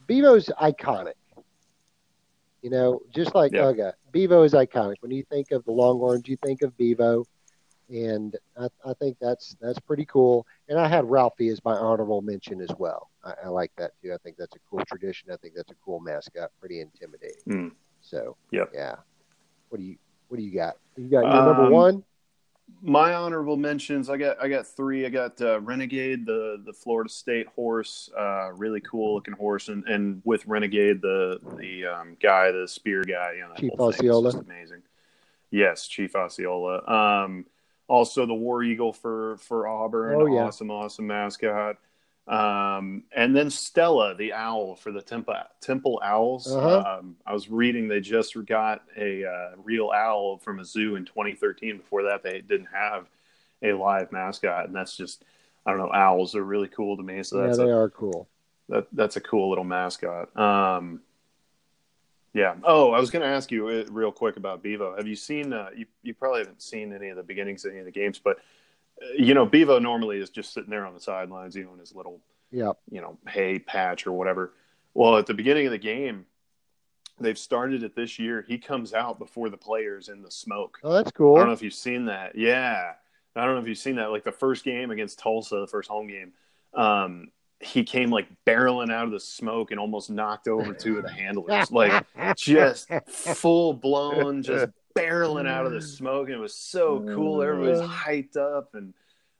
Bevo's 0.07 0.47
iconic. 0.59 1.13
You 2.63 2.71
know, 2.71 3.01
just 3.13 3.35
like 3.35 3.51
Yeah. 3.51 3.65
Uga, 3.65 3.93
Bevo 4.11 4.41
is 4.41 4.53
iconic. 4.53 4.95
When 5.01 5.11
you 5.11 5.23
think 5.29 5.51
of 5.51 5.63
the 5.65 5.71
Longhorns, 5.71 6.27
you 6.27 6.37
think 6.37 6.63
of 6.63 6.75
Bevo, 6.75 7.23
and 7.89 8.35
I, 8.57 8.67
I 8.85 8.93
think 8.93 9.17
that's 9.19 9.55
that's 9.61 9.79
pretty 9.79 10.05
cool. 10.05 10.45
And 10.69 10.79
I 10.79 10.87
had 10.87 11.05
Ralphie 11.05 11.49
as 11.49 11.63
my 11.65 11.73
honorable 11.73 12.21
mention 12.21 12.61
as 12.61 12.71
well. 12.77 13.09
I, 13.23 13.33
I 13.45 13.47
like 13.49 13.71
that 13.77 13.91
too. 14.01 14.13
I 14.13 14.17
think 14.23 14.37
that's 14.37 14.55
a 14.55 14.59
cool 14.69 14.83
tradition. 14.85 15.29
I 15.31 15.37
think 15.37 15.53
that's 15.55 15.71
a 15.71 15.75
cool 15.83 15.99
mascot. 15.99 16.51
Pretty 16.59 16.81
intimidating. 16.81 17.41
Hmm. 17.45 17.67
So 18.01 18.35
Yep. 18.51 18.71
yeah. 18.73 18.95
What 19.69 19.79
do 19.79 19.83
you 19.83 19.97
What 20.27 20.37
do 20.37 20.43
you 20.43 20.53
got? 20.53 20.75
You 20.95 21.09
got 21.09 21.21
your 21.25 21.43
number 21.43 21.63
Um, 21.65 21.71
one. 21.71 22.03
My 22.81 23.13
honorable 23.13 23.57
mentions, 23.57 24.09
I 24.09 24.17
got 24.17 24.41
I 24.41 24.47
got 24.47 24.65
three. 24.65 25.05
I 25.05 25.09
got 25.09 25.39
uh, 25.41 25.59
Renegade, 25.61 26.25
the 26.25 26.61
the 26.65 26.73
Florida 26.73 27.09
State 27.09 27.47
horse, 27.55 28.09
uh, 28.17 28.51
really 28.53 28.79
cool 28.81 29.15
looking 29.15 29.33
horse, 29.33 29.67
and, 29.67 29.83
and 29.87 30.21
with 30.23 30.45
Renegade, 30.47 31.01
the 31.01 31.39
the 31.57 31.85
um, 31.85 32.17
guy, 32.21 32.51
the 32.51 32.67
spear 32.67 33.03
guy, 33.03 33.33
you 33.33 33.41
know, 33.41 33.53
Chief 33.57 33.71
whole 33.77 33.91
thing 33.91 34.05
is 34.05 34.11
Osceola? 34.11 34.29
amazing. 34.39 34.81
Yes, 35.51 35.87
Chief 35.87 36.15
Osceola. 36.15 36.83
Um, 36.87 37.45
also 37.87 38.25
the 38.25 38.33
War 38.33 38.63
Eagle 38.63 38.93
for 38.93 39.37
for 39.37 39.67
Auburn, 39.67 40.21
Oh, 40.21 40.25
yeah. 40.25 40.43
awesome, 40.45 40.71
awesome 40.71 41.07
mascot. 41.07 41.77
Um, 42.25 43.03
and 43.13 43.35
then 43.35 43.49
Stella, 43.49 44.15
the 44.15 44.31
owl 44.33 44.75
for 44.75 44.91
the 44.91 45.01
Temple 45.01 45.35
Temple 45.59 46.01
Owls. 46.03 46.49
Uh-huh. 46.49 46.99
Um, 46.99 47.17
I 47.25 47.33
was 47.33 47.49
reading 47.49 47.87
they 47.89 47.99
just 47.99 48.33
got 48.45 48.81
a 48.97 49.25
uh, 49.25 49.51
real 49.61 49.91
owl 49.93 50.37
from 50.37 50.59
a 50.59 50.65
zoo 50.65 50.95
in 50.95 51.03
2013. 51.05 51.77
Before 51.77 52.03
that, 52.03 52.23
they 52.23 52.39
didn't 52.39 52.69
have 52.73 53.09
a 53.61 53.73
live 53.73 54.11
mascot, 54.13 54.65
and 54.67 54.75
that's 54.75 54.95
just 54.95 55.23
I 55.65 55.71
don't 55.71 55.79
know. 55.79 55.91
Owls 55.93 56.35
are 56.35 56.43
really 56.43 56.69
cool 56.69 56.95
to 56.97 57.03
me, 57.03 57.23
so 57.23 57.45
Yeah, 57.45 57.55
they 57.55 57.69
a, 57.69 57.75
are 57.77 57.89
cool. 57.89 58.29
that 58.69 58.87
that's 58.93 59.17
a 59.17 59.21
cool 59.21 59.49
little 59.49 59.63
mascot. 59.65 60.35
Um, 60.37 61.01
yeah. 62.33 62.55
Oh, 62.63 62.91
I 62.91 62.99
was 62.99 63.09
going 63.11 63.21
to 63.21 63.27
ask 63.27 63.51
you 63.51 63.67
uh, 63.67 63.83
real 63.91 64.11
quick 64.11 64.37
about 64.37 64.63
Bevo. 64.63 64.95
Have 64.95 65.07
you 65.07 65.15
seen? 65.15 65.53
Uh, 65.53 65.69
you 65.75 65.85
you 66.01 66.13
probably 66.13 66.39
haven't 66.39 66.61
seen 66.61 66.93
any 66.93 67.09
of 67.09 67.17
the 67.17 67.23
beginnings 67.23 67.65
of 67.65 67.71
any 67.71 67.79
of 67.79 67.85
the 67.85 67.91
games, 67.91 68.19
but 68.23 68.37
uh, 69.01 69.05
you 69.17 69.33
know, 69.33 69.45
Bevo 69.45 69.79
normally 69.79 70.17
is 70.19 70.29
just 70.29 70.53
sitting 70.53 70.69
there 70.69 70.85
on 70.85 70.93
the 70.93 70.99
sidelines, 70.99 71.55
you 71.55 71.63
know, 71.63 71.73
in 71.73 71.79
his 71.79 71.93
little 71.95 72.19
Yeah. 72.51 72.71
you 72.89 73.01
know 73.01 73.17
hay 73.27 73.59
patch 73.59 74.05
or 74.07 74.11
whatever. 74.13 74.53
Well, 74.93 75.17
at 75.17 75.25
the 75.25 75.33
beginning 75.33 75.65
of 75.65 75.71
the 75.71 75.77
game, 75.79 76.25
they've 77.19 77.37
started 77.37 77.83
it 77.83 77.95
this 77.95 78.19
year. 78.19 78.43
He 78.47 78.57
comes 78.57 78.93
out 78.93 79.17
before 79.19 79.49
the 79.49 79.57
players 79.57 80.09
in 80.09 80.21
the 80.21 80.29
smoke. 80.31 80.79
Oh, 80.83 80.93
that's 80.93 81.11
cool. 81.11 81.35
I 81.35 81.39
don't 81.39 81.47
know 81.47 81.53
if 81.53 81.61
you've 81.63 81.73
seen 81.73 82.05
that. 82.05 82.35
Yeah. 82.35 82.93
I 83.35 83.45
don't 83.45 83.55
know 83.55 83.61
if 83.61 83.67
you've 83.67 83.77
seen 83.79 83.95
that. 83.95 84.11
Like 84.11 84.23
the 84.23 84.31
first 84.31 84.63
game 84.63 84.91
against 84.91 85.17
Tulsa, 85.17 85.55
the 85.61 85.67
first 85.67 85.89
home 85.89 86.07
game, 86.07 86.33
um, 86.75 87.31
he 87.63 87.83
came 87.83 88.09
like 88.09 88.27
barreling 88.45 88.91
out 88.91 89.05
of 89.05 89.11
the 89.11 89.19
smoke 89.19 89.71
and 89.71 89.79
almost 89.79 90.09
knocked 90.09 90.47
over 90.47 90.73
two 90.73 90.97
of 90.97 91.03
the 91.03 91.11
handlers. 91.11 91.67
Like 91.71 92.05
just 92.35 92.89
full 93.07 93.73
blown, 93.73 94.43
just 94.43 94.67
barreling 94.95 95.47
out 95.47 95.65
of 95.65 95.71
the 95.71 95.81
smoke. 95.81 96.27
And 96.27 96.37
it 96.37 96.41
was 96.41 96.55
so 96.55 97.03
cool. 97.07 97.41
Everybody's 97.41 97.81
hyped 97.81 98.37
up. 98.37 98.75
And 98.75 98.93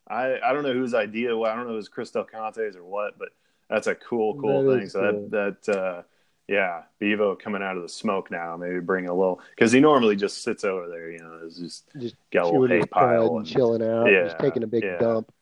I, 0.08 0.38
I 0.44 0.52
don't 0.52 0.62
know 0.62 0.72
whose 0.72 0.94
idea, 0.94 1.36
Well, 1.36 1.50
I 1.50 1.54
don't 1.54 1.64
know 1.64 1.70
if 1.70 1.74
it 1.74 1.76
was 1.76 1.88
Chris 1.88 2.10
Del 2.10 2.24
Conte's 2.24 2.76
or 2.76 2.84
what, 2.84 3.18
but 3.18 3.28
that's 3.68 3.86
a 3.86 3.94
cool, 3.94 4.40
cool 4.40 4.64
That 4.64 4.78
thing. 4.78 4.88
So 4.88 5.00
cool. 5.00 5.28
that, 5.30 5.62
that, 5.62 5.78
uh, 5.78 6.02
yeah, 6.48 6.82
Bevo 6.98 7.36
coming 7.36 7.62
out 7.62 7.76
of 7.76 7.82
the 7.82 7.88
smoke 7.88 8.30
now, 8.30 8.56
maybe 8.56 8.80
bring 8.80 9.06
a 9.06 9.14
little 9.14 9.40
because 9.50 9.72
he 9.72 9.80
normally 9.80 10.14
just 10.16 10.42
sits 10.42 10.62
over 10.62 10.88
there, 10.88 11.10
you 11.10 11.18
know, 11.18 11.40
is 11.46 11.56
just 11.56 11.84
just 11.98 12.16
got 12.32 12.44
a 12.44 12.48
little 12.50 12.66
hay 12.66 12.82
pile 12.84 13.28
and 13.28 13.38
and 13.38 13.46
chilling 13.46 13.82
out, 13.82 14.10
Yeah, 14.10 14.24
just 14.24 14.38
taking 14.38 14.62
a 14.62 14.66
big 14.66 14.84
yeah. 14.84 14.98
dump. 14.98 15.32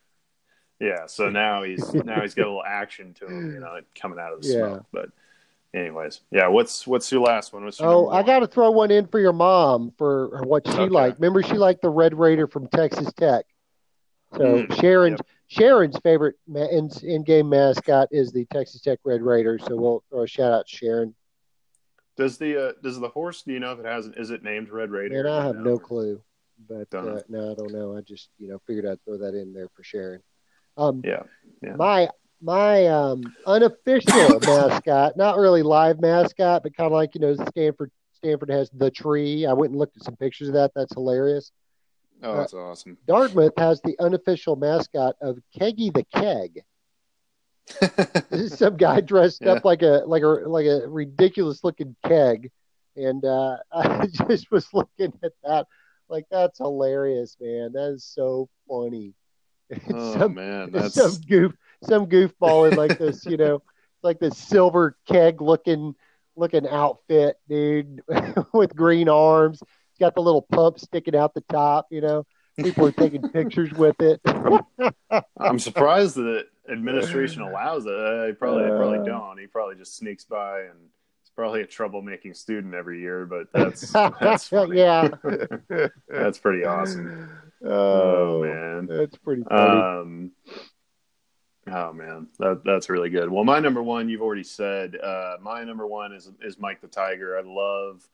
Yeah. 0.82 1.06
So 1.06 1.30
now 1.30 1.62
he's 1.62 1.94
now 1.94 2.20
he's 2.22 2.34
got 2.34 2.42
a 2.44 2.48
little 2.50 2.64
action 2.64 3.14
to 3.14 3.26
him, 3.26 3.54
you 3.54 3.60
know, 3.60 3.78
coming 3.94 4.18
out 4.18 4.32
of 4.34 4.42
the 4.42 4.48
Yeah. 4.48 4.54
smoke. 4.68 4.86
But 4.92 5.10
anyways, 5.72 6.20
yeah. 6.30 6.48
What's 6.48 6.86
what's 6.86 7.10
your 7.10 7.22
last 7.22 7.52
one? 7.52 7.64
What's 7.64 7.78
your 7.80 7.88
Oh, 7.88 8.08
I 8.08 8.22
got 8.22 8.40
to 8.40 8.46
throw 8.46 8.70
one 8.70 8.90
in 8.90 9.06
for 9.06 9.20
your 9.20 9.32
mom 9.32 9.92
for 9.96 10.42
what 10.44 10.66
she 10.66 10.72
Okay. 10.74 10.88
liked. 10.88 11.18
Remember, 11.20 11.42
she 11.42 11.54
liked 11.54 11.82
the 11.82 11.88
Red 11.90 12.18
Raider 12.18 12.46
from 12.46 12.66
Texas 12.68 13.12
Tech. 13.14 13.46
So 14.36 14.62
Mm, 14.62 14.80
Sharon's 14.80 15.18
yep. 15.18 15.26
Sharon's 15.48 15.98
favorite 15.98 16.36
ma- 16.46 16.60
in, 16.68 16.88
in-game 17.02 17.48
mascot 17.50 18.08
is 18.10 18.32
the 18.32 18.46
Texas 18.46 18.80
Tech 18.80 18.98
Red 19.04 19.20
Raider. 19.22 19.58
So 19.58 19.76
we'll 19.76 20.02
throw 20.10 20.22
a 20.22 20.26
shout 20.26 20.52
out 20.52 20.66
to 20.66 20.76
Sharon. 20.76 21.14
Does 22.16 22.38
the 22.38 22.68
uh, 22.68 22.72
does 22.82 22.98
the 22.98 23.08
horse? 23.08 23.42
Do 23.42 23.52
you 23.52 23.60
know 23.60 23.72
if 23.72 23.78
it 23.78 23.86
has? 23.86 24.06
Is 24.16 24.30
it 24.30 24.42
named 24.42 24.70
Red 24.70 24.90
Raider? 24.90 25.18
And 25.18 25.28
I 25.28 25.44
have 25.44 25.56
no? 25.56 25.62
no 25.72 25.78
clue, 25.78 26.22
but 26.68 26.88
uh, 26.94 27.20
no, 27.28 27.52
I 27.52 27.54
don't 27.54 27.72
know. 27.72 27.96
I 27.96 28.00
just 28.02 28.28
you 28.38 28.48
know 28.48 28.58
figured 28.66 28.86
I'd 28.86 29.02
throw 29.04 29.18
that 29.18 29.34
in 29.34 29.52
there 29.52 29.68
for 29.74 29.82
Sharon. 29.82 30.22
Um, 30.76 31.02
Yeah, 31.04 31.22
yeah. 31.62 31.76
my 31.76 32.08
my 32.40 32.86
um, 32.86 33.22
unofficial 33.46 34.40
mascot, 34.46 35.16
not 35.16 35.38
really 35.38 35.62
live 35.62 36.00
mascot, 36.00 36.62
but 36.62 36.76
kind 36.76 36.86
of 36.86 36.92
like 36.92 37.14
you 37.14 37.20
know 37.20 37.34
Stanford. 37.50 37.90
Stanford 38.14 38.50
has 38.50 38.70
the 38.72 38.88
tree. 38.88 39.46
I 39.46 39.52
went 39.52 39.70
and 39.72 39.78
looked 39.80 39.96
at 39.96 40.04
some 40.04 40.14
pictures 40.14 40.46
of 40.46 40.54
that. 40.54 40.70
That's 40.76 40.94
hilarious. 40.94 41.50
Oh, 42.22 42.36
that's 42.36 42.54
awesome. 42.54 42.96
Dartmouth 43.08 43.54
has 43.56 43.80
the 43.82 43.96
unofficial 43.98 44.54
mascot 44.54 45.16
of 45.20 45.40
Keggy 45.58 45.92
the 45.92 46.04
Keg. 46.14 46.62
This 48.30 48.52
is 48.52 48.58
some 48.58 48.76
guy 48.76 49.00
dressed 49.00 49.42
Yeah. 49.42 49.52
up 49.52 49.64
like 49.64 49.82
a 49.82 50.02
like 50.06 50.22
a 50.22 50.26
like 50.26 50.66
a 50.66 50.88
ridiculous 50.88 51.64
looking 51.64 51.96
keg, 52.06 52.50
and 52.96 53.24
uh, 53.24 53.56
I 53.72 54.06
just 54.06 54.50
was 54.50 54.72
looking 54.72 55.12
at 55.22 55.32
that 55.44 55.66
like 56.08 56.26
that's 56.30 56.58
hilarious, 56.58 57.36
man. 57.40 57.72
That 57.72 57.90
is 57.94 58.04
so 58.04 58.48
funny. 58.68 59.14
oh 59.94 60.18
some 60.18 60.34
man, 60.34 60.70
that's 60.70 60.94
some 60.94 61.20
goof 61.28 61.52
some 61.82 62.06
goofball 62.06 62.70
in 62.70 62.76
like 62.76 62.98
this, 62.98 63.26
you 63.26 63.36
know, 63.36 63.62
like 64.02 64.18
this 64.20 64.38
silver 64.38 64.96
keg 65.06 65.40
looking 65.40 65.94
looking 66.36 66.66
outfit, 66.66 67.36
dude, 67.48 68.02
with 68.52 68.74
green 68.74 69.08
arms. 69.08 69.60
It's 69.62 69.98
got 69.98 70.14
the 70.14 70.22
little 70.22 70.42
pump 70.42 70.78
sticking 70.78 71.16
out 71.16 71.34
the 71.34 71.42
top, 71.42 71.86
you 71.90 72.00
know. 72.00 72.24
People 72.56 72.86
are 72.86 72.92
taking 72.92 73.22
pictures 73.30 73.72
with 73.72 73.96
it. 74.00 74.20
I'm 75.38 75.58
surprised 75.58 76.16
that 76.16 76.46
administration 76.70 77.42
allows 77.42 77.86
it. 77.86 77.94
Uh, 77.94 78.26
he 78.26 78.32
probably 78.32 78.64
they 78.64 78.68
probably 78.70 78.98
Uh. 78.98 79.04
don't. 79.04 79.38
He 79.38 79.46
probably 79.46 79.76
just 79.76 79.96
sneaks 79.96 80.24
by 80.24 80.60
and 80.62 80.78
he's 81.22 81.30
probably 81.34 81.62
a 81.62 81.66
troublemaking 81.66 82.36
student 82.36 82.74
every 82.74 83.00
year. 83.00 83.24
But 83.26 83.46
that's 83.52 83.90
that's 83.92 84.52
yeah. 84.52 85.08
that's 86.08 86.38
pretty 86.38 86.64
awesome. 86.64 87.30
Oh, 87.64 87.70
Oh 87.70 88.42
man. 88.42 88.86
That's 88.86 89.16
pretty 89.18 89.42
funny. 89.44 89.80
Um, 89.80 90.30
oh 91.70 91.92
man, 91.92 92.28
that 92.38 92.62
that's 92.64 92.88
really 92.90 93.10
good. 93.10 93.30
Well, 93.30 93.44
my 93.44 93.60
number 93.60 93.82
one, 93.82 94.08
you've 94.08 94.22
already 94.22 94.44
said. 94.44 94.96
Uh, 94.96 95.36
my 95.40 95.64
number 95.64 95.86
one 95.86 96.12
is 96.12 96.30
is 96.42 96.58
Mike 96.58 96.80
the 96.80 96.88
Tiger. 96.88 97.38
I 97.38 97.42
love 97.44 98.08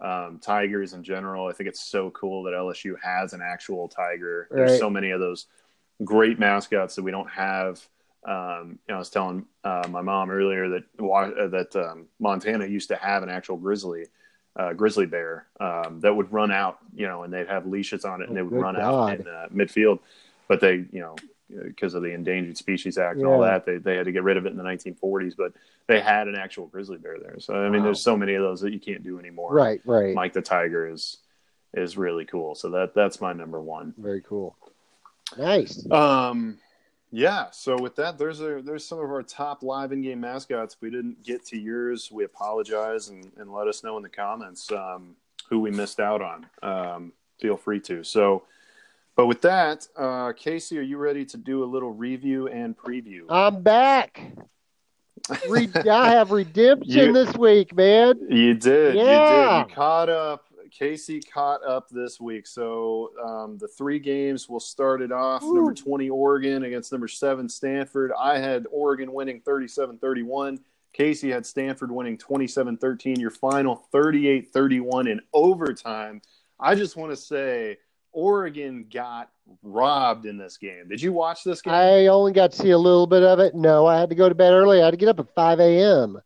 um, 0.00 0.38
tigers 0.40 0.92
in 0.94 1.02
general. 1.02 1.46
I 1.46 1.52
think 1.52 1.68
it's 1.68 1.80
so 1.88 2.10
cool 2.10 2.42
that 2.44 2.54
LSU 2.54 2.94
has 3.02 3.32
an 3.32 3.40
actual 3.42 3.88
tiger. 3.88 4.48
There's 4.50 4.78
so 4.78 4.90
many 4.90 5.10
of 5.10 5.20
those 5.20 5.46
great 6.04 6.38
mascots 6.38 6.94
that 6.96 7.02
we 7.02 7.10
don't 7.10 7.30
have 7.30 7.84
Um, 8.24 8.78
you 8.86 8.92
know, 8.92 8.96
I 8.96 8.98
was 8.98 9.10
telling 9.10 9.46
uh, 9.64 9.86
my 9.90 10.02
mom 10.02 10.30
earlier 10.30 10.68
that 10.68 10.84
uh, 11.00 11.48
that 11.48 11.74
um, 11.76 12.06
Montana 12.18 12.66
used 12.66 12.88
to 12.88 12.96
have 12.96 13.22
an 13.22 13.28
actual 13.28 13.56
grizzly 13.56 14.06
uh, 14.58 14.72
grizzly 14.72 15.06
bear 15.06 15.46
um, 15.60 16.00
that 16.00 16.14
would 16.14 16.32
run 16.32 16.50
out, 16.50 16.78
you 16.94 17.06
know, 17.06 17.22
and 17.22 17.32
they'd 17.32 17.48
have 17.48 17.66
leashes 17.66 18.04
on 18.04 18.20
it 18.20 18.28
and 18.28 18.32
oh, 18.32 18.34
they 18.34 18.42
would 18.42 18.60
run 18.60 18.74
God. 18.74 18.82
out 18.82 19.20
in 19.20 19.28
uh, 19.28 19.46
midfield. 19.54 20.00
But 20.48 20.60
they, 20.60 20.84
you 20.90 21.00
know, 21.00 21.14
because 21.64 21.94
of 21.94 22.02
the 22.02 22.12
Endangered 22.12 22.56
Species 22.58 22.98
Act 22.98 23.16
and 23.16 23.22
yeah. 23.22 23.32
all 23.32 23.40
that, 23.42 23.64
they, 23.64 23.78
they 23.78 23.96
had 23.96 24.06
to 24.06 24.12
get 24.12 24.22
rid 24.22 24.36
of 24.36 24.46
it 24.46 24.50
in 24.50 24.56
the 24.56 24.64
1940s. 24.64 25.34
But 25.36 25.52
they 25.86 26.00
had 26.00 26.26
an 26.26 26.34
actual 26.34 26.66
grizzly 26.66 26.98
bear 26.98 27.18
there. 27.20 27.36
So 27.38 27.54
I 27.54 27.68
mean, 27.68 27.80
wow. 27.80 27.86
there's 27.86 28.02
so 28.02 28.16
many 28.16 28.34
of 28.34 28.42
those 28.42 28.60
that 28.62 28.72
you 28.72 28.80
can't 28.80 29.02
do 29.02 29.18
anymore. 29.18 29.54
Right, 29.54 29.80
right. 29.84 30.14
Mike 30.14 30.32
the 30.32 30.42
Tiger 30.42 30.88
is 30.88 31.18
is 31.74 31.96
really 31.96 32.24
cool. 32.24 32.54
So 32.54 32.70
that 32.70 32.94
that's 32.94 33.20
my 33.20 33.32
number 33.32 33.60
one. 33.60 33.94
Very 33.96 34.22
cool. 34.22 34.56
Nice. 35.36 35.88
Um, 35.90 36.58
yeah. 37.10 37.46
So 37.50 37.80
with 37.80 37.96
that, 37.96 38.18
there's 38.18 38.40
a 38.40 38.60
there's 38.62 38.86
some 38.86 38.98
of 38.98 39.10
our 39.10 39.22
top 39.22 39.62
live 39.62 39.92
in 39.92 40.02
game 40.02 40.20
mascots. 40.20 40.74
If 40.74 40.82
we 40.82 40.90
didn't 40.90 41.22
get 41.22 41.44
to 41.46 41.58
yours, 41.58 42.10
we 42.12 42.24
apologize 42.24 43.08
and, 43.08 43.30
and 43.36 43.52
let 43.52 43.66
us 43.66 43.82
know 43.82 43.96
in 43.96 44.02
the 44.02 44.08
comments 44.08 44.70
um, 44.72 45.16
who 45.48 45.60
we 45.60 45.70
missed 45.70 46.00
out 46.00 46.20
on. 46.20 46.46
Um, 46.62 47.12
feel 47.40 47.56
free 47.56 47.80
to. 47.80 48.04
So, 48.04 48.44
but 49.16 49.26
with 49.26 49.40
that, 49.42 49.86
uh, 49.96 50.32
Casey, 50.36 50.78
are 50.78 50.82
you 50.82 50.98
ready 50.98 51.24
to 51.26 51.36
do 51.36 51.64
a 51.64 51.66
little 51.66 51.92
review 51.92 52.48
and 52.48 52.76
preview? 52.76 53.22
I'm 53.28 53.62
back. 53.62 54.20
Re- 55.48 55.70
I 55.90 56.10
have 56.10 56.30
redemption 56.30 57.06
you, 57.06 57.12
this 57.12 57.34
week, 57.36 57.74
man. 57.74 58.14
You 58.30 58.54
did. 58.54 58.94
Yeah. 58.94 59.58
You 59.58 59.64
did. 59.64 59.70
You 59.70 59.74
caught 59.74 60.08
up 60.08 60.47
Casey 60.70 61.20
caught 61.20 61.64
up 61.64 61.88
this 61.88 62.20
week. 62.20 62.46
So 62.46 63.10
um, 63.24 63.58
the 63.58 63.68
three 63.68 63.98
games 63.98 64.48
will 64.48 64.60
start 64.60 65.02
it 65.02 65.12
off. 65.12 65.42
Ooh. 65.42 65.54
Number 65.54 65.74
20, 65.74 66.10
Oregon 66.10 66.64
against 66.64 66.92
number 66.92 67.08
seven, 67.08 67.48
Stanford. 67.48 68.12
I 68.18 68.38
had 68.38 68.66
Oregon 68.70 69.12
winning 69.12 69.40
37 69.40 69.98
31. 69.98 70.60
Casey 70.92 71.30
had 71.30 71.46
Stanford 71.46 71.90
winning 71.90 72.18
27 72.18 72.76
13. 72.76 73.20
Your 73.20 73.30
final 73.30 73.76
38 73.92 74.52
31 74.52 75.06
in 75.06 75.20
overtime. 75.32 76.20
I 76.58 76.74
just 76.74 76.96
want 76.96 77.12
to 77.12 77.16
say 77.16 77.78
Oregon 78.12 78.86
got 78.92 79.30
robbed 79.62 80.26
in 80.26 80.36
this 80.36 80.56
game. 80.56 80.88
Did 80.88 81.00
you 81.00 81.12
watch 81.12 81.44
this 81.44 81.62
game? 81.62 81.74
I 81.74 82.06
only 82.06 82.32
got 82.32 82.52
to 82.52 82.56
see 82.56 82.70
a 82.70 82.78
little 82.78 83.06
bit 83.06 83.22
of 83.22 83.38
it. 83.38 83.54
No, 83.54 83.86
I 83.86 83.98
had 83.98 84.10
to 84.10 84.16
go 84.16 84.28
to 84.28 84.34
bed 84.34 84.52
early. 84.52 84.80
I 84.80 84.86
had 84.86 84.90
to 84.92 84.96
get 84.96 85.08
up 85.08 85.20
at 85.20 85.34
5 85.34 85.60
a.m. 85.60 86.20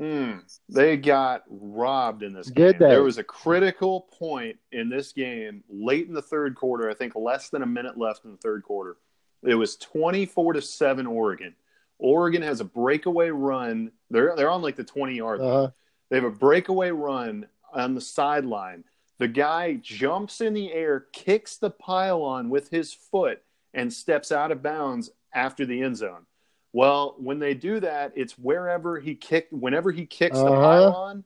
Mm, 0.00 0.40
they 0.70 0.96
got 0.96 1.44
robbed 1.48 2.22
in 2.22 2.32
this 2.32 2.48
game. 2.48 2.72
There 2.78 3.02
was 3.02 3.18
a 3.18 3.24
critical 3.24 4.08
point 4.18 4.56
in 4.72 4.88
this 4.88 5.12
game 5.12 5.62
late 5.68 6.08
in 6.08 6.14
the 6.14 6.22
third 6.22 6.54
quarter. 6.54 6.88
I 6.88 6.94
think 6.94 7.14
less 7.14 7.50
than 7.50 7.62
a 7.62 7.66
minute 7.66 7.98
left 7.98 8.24
in 8.24 8.30
the 8.30 8.38
third 8.38 8.62
quarter. 8.62 8.96
It 9.42 9.54
was 9.54 9.76
24 9.76 10.54
to 10.54 10.62
7 10.62 11.06
Oregon. 11.06 11.54
Oregon 11.98 12.40
has 12.40 12.60
a 12.60 12.64
breakaway 12.64 13.28
run. 13.28 13.92
They're 14.08 14.34
they're 14.36 14.50
on 14.50 14.62
like 14.62 14.76
the 14.76 14.84
20 14.84 15.14
yard 15.14 15.40
line. 15.40 15.50
Uh-huh. 15.50 15.70
They 16.08 16.16
have 16.16 16.24
a 16.24 16.30
breakaway 16.30 16.90
run 16.90 17.46
on 17.72 17.94
the 17.94 18.00
sideline. 18.00 18.84
The 19.18 19.28
guy 19.28 19.74
jumps 19.74 20.40
in 20.40 20.54
the 20.54 20.72
air, 20.72 21.06
kicks 21.12 21.58
the 21.58 21.70
pylon 21.70 22.48
with 22.48 22.70
his 22.70 22.92
foot, 22.94 23.42
and 23.74 23.92
steps 23.92 24.32
out 24.32 24.50
of 24.50 24.62
bounds 24.62 25.10
after 25.34 25.66
the 25.66 25.82
end 25.82 25.98
zone. 25.98 26.24
Well, 26.72 27.16
when 27.18 27.38
they 27.38 27.54
do 27.54 27.80
that, 27.80 28.12
it's 28.14 28.38
wherever 28.38 29.00
he 29.00 29.14
kicked. 29.14 29.52
Whenever 29.52 29.90
he 29.90 30.06
kicks 30.06 30.36
uh-huh. 30.36 30.48
the 30.48 30.56
pylon, 30.56 31.24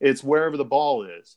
it's 0.00 0.24
wherever 0.24 0.56
the 0.56 0.64
ball 0.64 1.04
is. 1.04 1.36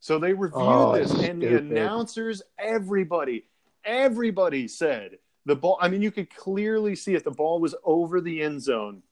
So 0.00 0.18
they 0.18 0.34
reviewed 0.34 0.60
oh, 0.60 0.96
this, 0.96 1.12
and 1.12 1.40
the 1.40 1.56
announcers, 1.56 2.42
everybody, 2.58 3.46
everybody 3.86 4.68
said 4.68 5.18
the 5.46 5.56
ball. 5.56 5.78
I 5.80 5.88
mean, 5.88 6.02
you 6.02 6.10
could 6.10 6.34
clearly 6.34 6.94
see 6.94 7.14
it. 7.14 7.24
The 7.24 7.30
ball 7.30 7.58
was 7.58 7.74
over 7.84 8.20
the 8.20 8.42
end 8.42 8.62
zone 8.62 9.02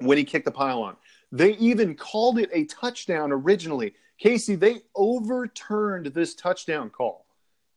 when 0.00 0.18
he 0.18 0.24
kicked 0.24 0.44
the 0.44 0.50
pylon. 0.50 0.96
They 1.30 1.52
even 1.58 1.94
called 1.94 2.38
it 2.38 2.50
a 2.52 2.64
touchdown 2.64 3.30
originally. 3.30 3.94
Casey, 4.18 4.56
they 4.56 4.80
overturned 4.96 6.06
this 6.06 6.34
touchdown 6.34 6.90
call. 6.90 7.26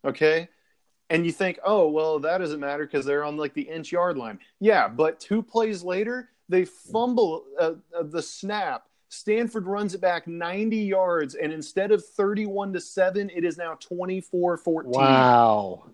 Okay 0.03 0.49
and 1.09 1.25
you 1.25 1.31
think, 1.31 1.59
oh, 1.63 1.89
well, 1.89 2.19
that 2.19 2.37
doesn't 2.37 2.59
matter 2.59 2.85
because 2.85 3.05
they're 3.05 3.23
on 3.23 3.37
like 3.37 3.53
the 3.53 3.63
inch 3.63 3.91
yard 3.91 4.17
line. 4.17 4.39
Yeah, 4.59 4.87
but 4.87 5.19
two 5.19 5.41
plays 5.41 5.83
later, 5.83 6.29
they 6.49 6.65
fumble 6.65 7.45
uh, 7.59 7.73
uh, 7.97 8.03
the 8.03 8.21
snap. 8.21 8.85
Stanford 9.09 9.65
runs 9.65 9.95
it 9.95 10.01
back 10.01 10.27
90 10.27 10.77
yards, 10.77 11.33
and 11.33 11.51
instead 11.51 11.91
of 11.91 12.05
31 12.05 12.73
to 12.73 12.79
7, 12.79 13.29
it 13.31 13.43
is 13.43 13.57
now 13.57 13.75
24 13.79 14.57
14. 14.57 14.91
Wow. 14.91 15.85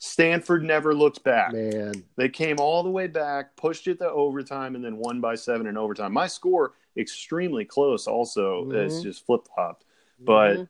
Stanford 0.00 0.64
never 0.64 0.94
looked 0.94 1.22
back. 1.24 1.52
Man. 1.52 2.04
They 2.16 2.28
came 2.28 2.56
all 2.58 2.82
the 2.82 2.90
way 2.90 3.06
back, 3.06 3.56
pushed 3.56 3.86
it 3.88 3.98
to 3.98 4.10
overtime, 4.10 4.74
and 4.74 4.84
then 4.84 4.96
won 4.96 5.20
by 5.20 5.34
seven 5.34 5.66
in 5.66 5.76
overtime. 5.76 6.12
My 6.12 6.26
score, 6.26 6.74
extremely 6.96 7.64
close, 7.64 8.06
also. 8.06 8.64
Mm-hmm. 8.64 8.76
It's 8.76 9.02
just 9.02 9.24
flip 9.24 9.46
flopped. 9.54 9.84
But. 10.20 10.68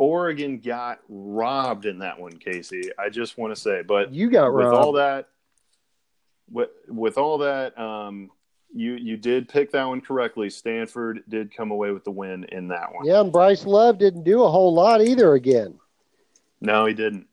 Oregon 0.00 0.58
got 0.58 1.00
robbed 1.10 1.84
in 1.84 1.98
that 1.98 2.18
one, 2.18 2.32
Casey. 2.32 2.90
I 2.98 3.10
just 3.10 3.36
want 3.36 3.54
to 3.54 3.60
say, 3.60 3.82
but 3.82 4.10
you 4.14 4.30
got 4.30 4.54
with 4.54 4.64
robbed. 4.64 4.76
all 4.76 4.92
that. 4.92 5.28
With, 6.50 6.70
with 6.88 7.18
all 7.18 7.36
that, 7.38 7.78
um, 7.78 8.30
you 8.74 8.94
you 8.94 9.18
did 9.18 9.46
pick 9.46 9.70
that 9.72 9.84
one 9.84 10.00
correctly. 10.00 10.48
Stanford 10.48 11.22
did 11.28 11.54
come 11.54 11.70
away 11.70 11.90
with 11.90 12.04
the 12.04 12.10
win 12.10 12.44
in 12.44 12.66
that 12.68 12.94
one. 12.94 13.04
Yeah, 13.04 13.20
and 13.20 13.30
Bryce 13.30 13.66
Love 13.66 13.98
didn't 13.98 14.24
do 14.24 14.42
a 14.42 14.50
whole 14.50 14.72
lot 14.72 15.02
either. 15.02 15.34
Again, 15.34 15.78
no, 16.62 16.86
he 16.86 16.94
didn't. 16.94 17.26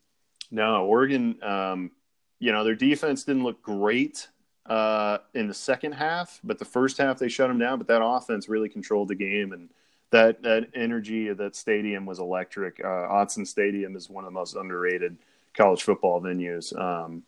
No, 0.51 0.85
Oregon. 0.85 1.41
Um, 1.41 1.91
you 2.39 2.51
know 2.51 2.65
their 2.65 2.75
defense 2.75 3.23
didn't 3.23 3.43
look 3.43 3.61
great 3.61 4.27
uh, 4.65 5.19
in 5.35 5.47
the 5.47 5.53
second 5.53 5.93
half, 5.93 6.41
but 6.43 6.59
the 6.59 6.65
first 6.65 6.97
half 6.97 7.17
they 7.17 7.29
shut 7.29 7.47
them 7.47 7.59
down. 7.59 7.77
But 7.77 7.87
that 7.87 8.03
offense 8.03 8.49
really 8.49 8.67
controlled 8.67 9.07
the 9.07 9.15
game 9.15 9.53
and 9.53 9.69
that 10.11 10.43
that 10.43 10.69
energy 10.73 11.27
of 11.27 11.37
that 11.37 11.55
stadium 11.55 12.05
was 12.05 12.19
electric. 12.19 12.79
Uh, 12.79 12.87
Autzen 12.87 13.45
Stadium 13.45 13.95
is 13.95 14.09
one 14.09 14.23
of 14.23 14.31
the 14.31 14.39
most 14.39 14.55
underrated 14.55 15.17
college 15.53 15.83
football 15.83 16.21
venues. 16.21 16.77
Um, 16.77 17.23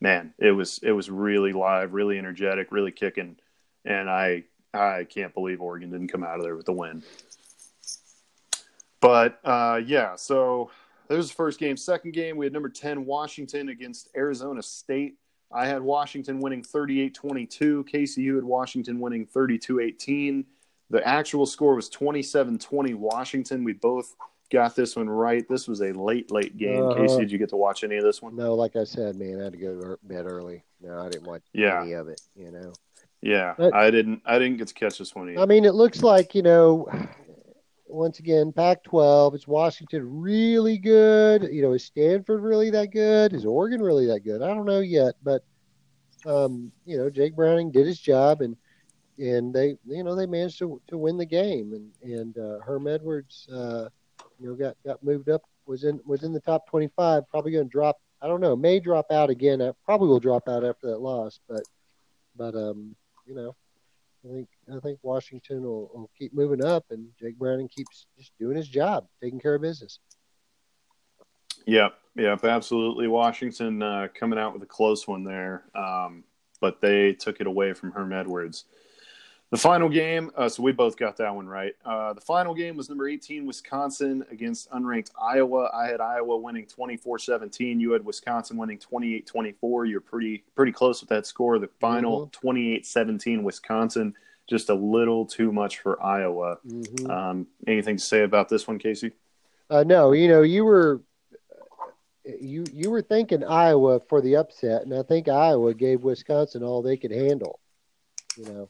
man, 0.00 0.32
it 0.38 0.52
was 0.52 0.80
it 0.82 0.92
was 0.92 1.10
really 1.10 1.52
live, 1.52 1.92
really 1.92 2.18
energetic, 2.18 2.72
really 2.72 2.92
kicking, 2.92 3.36
and 3.84 4.08
I 4.08 4.44
I 4.72 5.04
can't 5.04 5.34
believe 5.34 5.60
Oregon 5.60 5.90
didn't 5.90 6.08
come 6.08 6.24
out 6.24 6.38
of 6.38 6.44
there 6.44 6.56
with 6.56 6.66
the 6.66 6.72
win. 6.72 7.02
But 9.00 9.38
uh, 9.44 9.80
yeah, 9.84 10.16
so 10.16 10.70
was 11.08 11.28
the 11.28 11.34
first 11.34 11.58
game. 11.58 11.76
Second 11.76 12.12
game, 12.12 12.36
we 12.36 12.46
had 12.46 12.52
number 12.52 12.68
ten 12.68 13.04
Washington 13.04 13.68
against 13.68 14.08
Arizona 14.16 14.62
State. 14.62 15.16
I 15.50 15.66
had 15.66 15.80
Washington 15.80 16.40
winning 16.40 16.62
38-22. 16.62 17.86
Casey, 17.86 18.20
you 18.20 18.34
had 18.34 18.44
Washington 18.44 19.00
winning 19.00 19.26
32-18. 19.26 20.44
The 20.90 21.06
actual 21.06 21.46
score 21.46 21.74
was 21.74 21.88
27 21.88 22.58
20 22.58 22.94
Washington. 22.94 23.64
We 23.64 23.74
both 23.74 24.14
got 24.50 24.74
this 24.74 24.96
one 24.96 25.08
right. 25.08 25.46
This 25.48 25.68
was 25.68 25.80
a 25.82 25.92
late, 25.92 26.30
late 26.30 26.56
game. 26.56 26.82
Uh-huh. 26.82 26.94
Casey, 26.94 27.18
did 27.18 27.32
you 27.32 27.38
get 27.38 27.50
to 27.50 27.56
watch 27.56 27.84
any 27.84 27.96
of 27.96 28.04
this 28.04 28.22
one? 28.22 28.34
No, 28.34 28.54
like 28.54 28.76
I 28.76 28.84
said, 28.84 29.16
man, 29.16 29.40
I 29.40 29.44
had 29.44 29.52
to 29.52 29.58
go 29.58 29.80
to 29.80 29.98
bed 30.02 30.24
early. 30.26 30.64
No, 30.80 30.98
I 31.00 31.08
didn't 31.08 31.26
watch 31.26 31.42
yeah. 31.52 31.82
any 31.82 31.92
of 31.92 32.08
it, 32.08 32.20
you 32.34 32.50
know. 32.50 32.72
Yeah, 33.20 33.54
but, 33.58 33.74
I 33.74 33.90
didn't. 33.90 34.22
I 34.24 34.38
didn't 34.38 34.58
get 34.58 34.68
to 34.68 34.74
catch 34.74 34.98
this 34.98 35.14
one 35.14 35.30
either. 35.30 35.40
I 35.40 35.46
mean, 35.46 35.64
it 35.64 35.74
looks 35.74 36.02
like 36.02 36.34
you 36.34 36.42
know. 36.42 36.88
Once 37.90 38.18
again, 38.18 38.52
Pac-12. 38.52 39.34
Is 39.34 39.48
Washington 39.48 40.20
really 40.20 40.76
good? 40.76 41.48
You 41.50 41.62
know, 41.62 41.72
is 41.72 41.84
Stanford 41.84 42.42
really 42.42 42.68
that 42.68 42.92
good? 42.92 43.32
Is 43.32 43.46
Oregon 43.46 43.80
really 43.80 44.04
that 44.06 44.24
good? 44.24 44.42
I 44.42 44.48
don't 44.48 44.66
know 44.66 44.80
yet, 44.80 45.14
but 45.22 45.42
um, 46.26 46.70
you 46.84 46.98
know, 46.98 47.08
Jake 47.08 47.34
Browning 47.34 47.70
did 47.70 47.86
his 47.86 47.98
job, 47.98 48.42
and 48.42 48.56
and 49.18 49.52
they 49.52 49.76
you 49.86 50.04
know 50.04 50.14
they 50.14 50.26
managed 50.26 50.58
to 50.58 50.80
to 50.88 50.96
win 50.96 51.16
the 51.16 51.26
game 51.26 51.72
and 51.72 52.12
and 52.12 52.38
uh, 52.38 52.60
Herm 52.64 52.86
Edwards 52.86 53.48
uh, 53.52 53.88
you 54.38 54.48
know 54.48 54.54
got 54.54 54.76
got 54.84 55.02
moved 55.02 55.28
up 55.28 55.42
was 55.66 55.84
in 55.84 56.00
was 56.06 56.22
in 56.22 56.32
the 56.32 56.40
top 56.40 56.68
25 56.68 57.28
probably 57.28 57.52
going 57.52 57.64
to 57.64 57.70
drop 57.70 58.00
I 58.22 58.26
don't 58.26 58.40
know 58.40 58.56
may 58.56 58.80
drop 58.80 59.10
out 59.10 59.30
again 59.30 59.60
uh, 59.60 59.72
probably 59.84 60.08
will 60.08 60.20
drop 60.20 60.48
out 60.48 60.64
after 60.64 60.88
that 60.88 61.00
loss 61.00 61.40
but 61.48 61.62
but 62.36 62.54
um 62.54 62.94
you 63.26 63.34
know 63.34 63.54
I 64.24 64.32
think 64.32 64.48
I 64.74 64.80
think 64.80 64.98
Washington 65.02 65.62
will, 65.62 65.90
will 65.94 66.10
keep 66.18 66.34
moving 66.34 66.64
up 66.64 66.86
and 66.90 67.08
Jake 67.20 67.38
Browning 67.38 67.68
keeps 67.68 68.06
just 68.16 68.32
doing 68.38 68.56
his 68.56 68.68
job 68.68 69.06
taking 69.22 69.40
care 69.40 69.54
of 69.54 69.62
business. 69.62 70.00
Yep, 71.66 71.94
yep, 72.16 72.44
absolutely. 72.44 73.08
Washington 73.08 73.82
uh, 73.82 74.08
coming 74.14 74.38
out 74.38 74.54
with 74.54 74.62
a 74.62 74.66
close 74.66 75.06
one 75.06 75.22
there, 75.22 75.64
um, 75.74 76.24
but 76.60 76.80
they 76.80 77.12
took 77.12 77.40
it 77.40 77.46
away 77.46 77.74
from 77.74 77.92
Herm 77.92 78.12
Edwards. 78.12 78.64
The 79.50 79.56
final 79.56 79.88
game, 79.88 80.30
uh, 80.36 80.48
so 80.50 80.62
we 80.62 80.72
both 80.72 80.98
got 80.98 81.16
that 81.16 81.34
one 81.34 81.48
right. 81.48 81.72
Uh, 81.82 82.12
the 82.12 82.20
final 82.20 82.52
game 82.52 82.76
was 82.76 82.90
number 82.90 83.08
18, 83.08 83.46
Wisconsin 83.46 84.22
against 84.30 84.70
unranked 84.72 85.10
Iowa. 85.20 85.70
I 85.72 85.86
had 85.86 86.02
Iowa 86.02 86.36
winning 86.36 86.66
24 86.66 87.18
17. 87.18 87.80
You 87.80 87.92
had 87.92 88.04
Wisconsin 88.04 88.58
winning 88.58 88.78
28 88.78 89.26
24. 89.26 89.86
You're 89.86 90.02
pretty 90.02 90.44
pretty 90.54 90.72
close 90.72 91.00
with 91.00 91.08
that 91.08 91.26
score. 91.26 91.58
The 91.58 91.70
final 91.80 92.26
mm-hmm. 92.26 92.40
28 92.40 92.80
mm-hmm. 92.80 92.84
17, 92.84 93.42
Wisconsin. 93.42 94.14
Just 94.50 94.68
a 94.68 94.74
little 94.74 95.24
too 95.24 95.50
much 95.50 95.78
for 95.78 96.02
Iowa. 96.02 96.58
Mm-hmm. 96.66 97.10
Um, 97.10 97.46
anything 97.66 97.96
to 97.96 98.02
say 98.02 98.22
about 98.24 98.50
this 98.50 98.66
one, 98.66 98.78
Casey? 98.78 99.12
Uh, 99.70 99.84
no, 99.84 100.12
you 100.12 100.28
know, 100.28 100.42
you 100.42 100.64
were 100.64 101.00
you 102.38 102.64
you 102.72 102.90
were 102.90 103.02
thinking 103.02 103.44
Iowa 103.44 104.00
for 104.08 104.20
the 104.20 104.36
upset, 104.36 104.82
and 104.82 104.94
I 104.94 105.02
think 105.02 105.28
Iowa 105.28 105.72
gave 105.72 106.02
Wisconsin 106.02 106.62
all 106.62 106.82
they 106.82 106.98
could 106.98 107.12
handle. 107.12 107.60
You 108.36 108.44
know, 108.44 108.68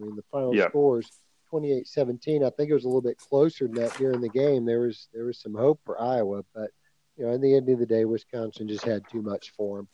I 0.00 0.04
mean 0.04 0.16
the 0.16 0.22
final 0.30 0.54
Yeah. 0.54 0.68
scores 0.68 1.10
28-17. 1.50 2.44
I 2.44 2.50
think 2.50 2.70
it 2.70 2.74
was 2.74 2.84
a 2.84 2.88
little 2.88 3.02
bit 3.02 3.18
closer 3.18 3.66
than 3.66 3.74
that 3.76 3.92
during 3.94 4.20
the 4.20 4.28
game. 4.28 4.64
There 4.64 4.80
was 4.80 5.08
there 5.12 5.24
was 5.24 5.38
some 5.38 5.54
hope 5.54 5.80
for 5.84 6.00
Iowa, 6.00 6.44
but 6.54 6.70
you 7.16 7.26
know, 7.26 7.32
in 7.32 7.40
the 7.40 7.54
end 7.54 7.68
of 7.68 7.78
the 7.78 7.86
day, 7.86 8.04
Wisconsin 8.04 8.68
just 8.68 8.84
had 8.84 9.06
too 9.08 9.20
much 9.20 9.50
for 9.50 9.78
them 9.78 9.88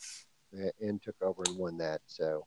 and, 0.52 0.72
and 0.80 1.02
took 1.02 1.20
over 1.22 1.42
and 1.46 1.56
won 1.58 1.78
that. 1.78 2.02
So 2.06 2.46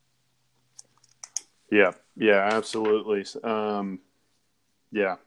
Yeah, 1.71 1.91
yeah, 2.15 2.49
absolutely. 2.51 3.25
Um, 3.43 3.99
yeah, 4.91 5.17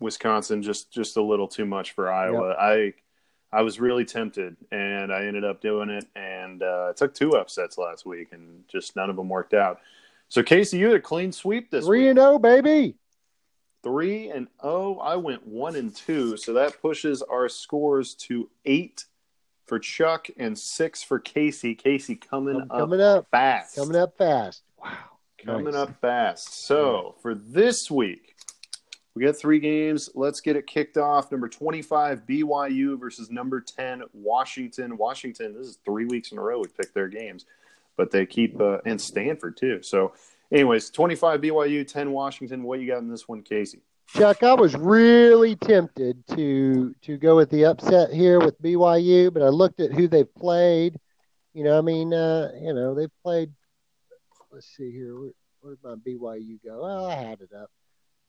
Wisconsin 0.00 0.62
just 0.62 0.90
just 0.90 1.16
a 1.16 1.22
little 1.22 1.48
too 1.48 1.66
much 1.66 1.92
for 1.92 2.12
Iowa. 2.12 2.54
I 2.58 2.94
I 3.50 3.62
was 3.62 3.80
really 3.80 4.04
tempted, 4.04 4.56
and 4.70 5.10
I 5.10 5.24
ended 5.24 5.44
up 5.44 5.62
doing 5.62 5.88
it. 5.88 6.06
And 6.14 6.62
uh, 6.62 6.88
I 6.90 6.92
took 6.94 7.14
two 7.14 7.32
upsets 7.32 7.78
last 7.78 8.04
week, 8.04 8.28
and 8.32 8.62
just 8.68 8.94
none 8.96 9.08
of 9.08 9.16
them 9.16 9.28
worked 9.28 9.54
out. 9.54 9.80
So 10.28 10.42
Casey, 10.42 10.78
you 10.78 10.86
had 10.88 10.96
a 10.96 11.00
clean 11.00 11.32
sweep 11.32 11.70
this 11.70 11.84
three 11.86 12.00
week. 12.00 12.08
and 12.10 12.18
zero, 12.18 12.38
baby. 12.38 12.94
Three 13.82 14.28
and 14.28 14.48
oh, 14.60 14.98
I 14.98 15.16
went 15.16 15.46
one 15.46 15.76
and 15.76 15.94
two, 15.94 16.36
so 16.36 16.52
that 16.54 16.80
pushes 16.82 17.22
our 17.22 17.48
scores 17.48 18.14
to 18.16 18.50
eight 18.64 19.04
for 19.66 19.78
Chuck 19.78 20.28
and 20.36 20.58
six 20.58 21.02
for 21.02 21.18
Casey. 21.18 21.74
Casey 21.74 22.16
coming 22.16 22.56
I'm 22.56 22.70
up 22.70 22.78
coming 22.78 23.00
up, 23.00 23.26
fast. 23.30 23.76
coming 23.76 23.96
up 23.96 24.16
fast. 24.18 24.62
Wow, 24.82 24.90
Coming 25.44 25.64
Nice. 25.66 25.74
up 25.74 26.00
fast. 26.00 26.66
So 26.66 27.14
for 27.22 27.34
this 27.34 27.90
week, 27.90 28.34
we 29.14 29.24
got 29.24 29.36
three 29.36 29.60
games. 29.60 30.10
Let's 30.14 30.40
get 30.40 30.56
it 30.56 30.66
kicked 30.66 30.96
off. 30.98 31.30
Number 31.30 31.48
25, 31.48 32.26
BYU 32.26 32.98
versus 32.98 33.30
number 33.30 33.60
10, 33.60 34.02
Washington. 34.12 34.96
Washington, 34.96 35.54
this 35.56 35.66
is 35.68 35.78
three 35.84 36.04
weeks 36.06 36.32
in 36.32 36.38
a 36.38 36.42
row 36.42 36.58
we 36.58 36.68
picked 36.68 36.94
their 36.94 37.08
games, 37.08 37.46
but 37.98 38.10
they 38.10 38.24
keep, 38.24 38.58
uh, 38.58 38.78
and 38.86 38.98
Stanford 38.98 39.58
too. 39.58 39.82
So, 39.82 40.14
anyways, 40.50 40.88
25 40.88 41.42
BYU, 41.42 41.86
10 41.86 42.12
Washington. 42.12 42.62
What 42.62 42.80
you 42.80 42.86
got 42.86 42.98
in 42.98 43.10
this 43.10 43.28
one, 43.28 43.42
Casey? 43.42 43.82
Chuck, 44.14 44.42
I 44.42 44.54
was 44.54 44.74
really 44.74 45.54
tempted 45.54 46.26
to 46.28 46.94
to 47.02 47.18
go 47.18 47.36
with 47.36 47.50
the 47.50 47.66
upset 47.66 48.10
here 48.10 48.40
with 48.40 48.60
BYU, 48.62 49.30
but 49.30 49.42
I 49.42 49.48
looked 49.48 49.80
at 49.80 49.92
who 49.92 50.08
they've 50.08 50.34
played. 50.34 50.98
You 51.52 51.64
know, 51.64 51.76
I 51.76 51.82
mean, 51.82 52.14
uh, 52.14 52.52
you 52.58 52.72
know, 52.72 52.94
they've 52.94 53.12
played. 53.22 53.52
Let's 54.50 54.74
see 54.74 54.90
here. 54.90 55.14
Where 55.60 55.74
did 55.74 55.84
my 55.84 55.96
BYU 55.96 56.58
go? 56.64 56.82
Well, 56.82 57.06
I 57.06 57.16
had 57.16 57.42
it 57.42 57.50
up. 57.52 57.70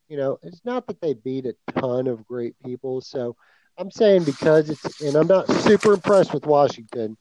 You 0.10 0.18
know, 0.18 0.38
it's 0.44 0.66
not 0.66 0.86
that 0.88 1.00
they 1.00 1.14
beat 1.14 1.46
a 1.46 1.56
ton 1.80 2.08
of 2.08 2.28
great 2.28 2.56
people. 2.66 3.00
So 3.00 3.38
I'm 3.78 3.92
saying 3.92 4.26
because 4.26 4.70
it's, 4.70 5.02
and 5.02 5.16
I'm 5.16 5.28
not 5.28 5.50
super 5.62 5.94
impressed 5.94 6.34
with 6.34 6.46
Washington, 6.46 7.16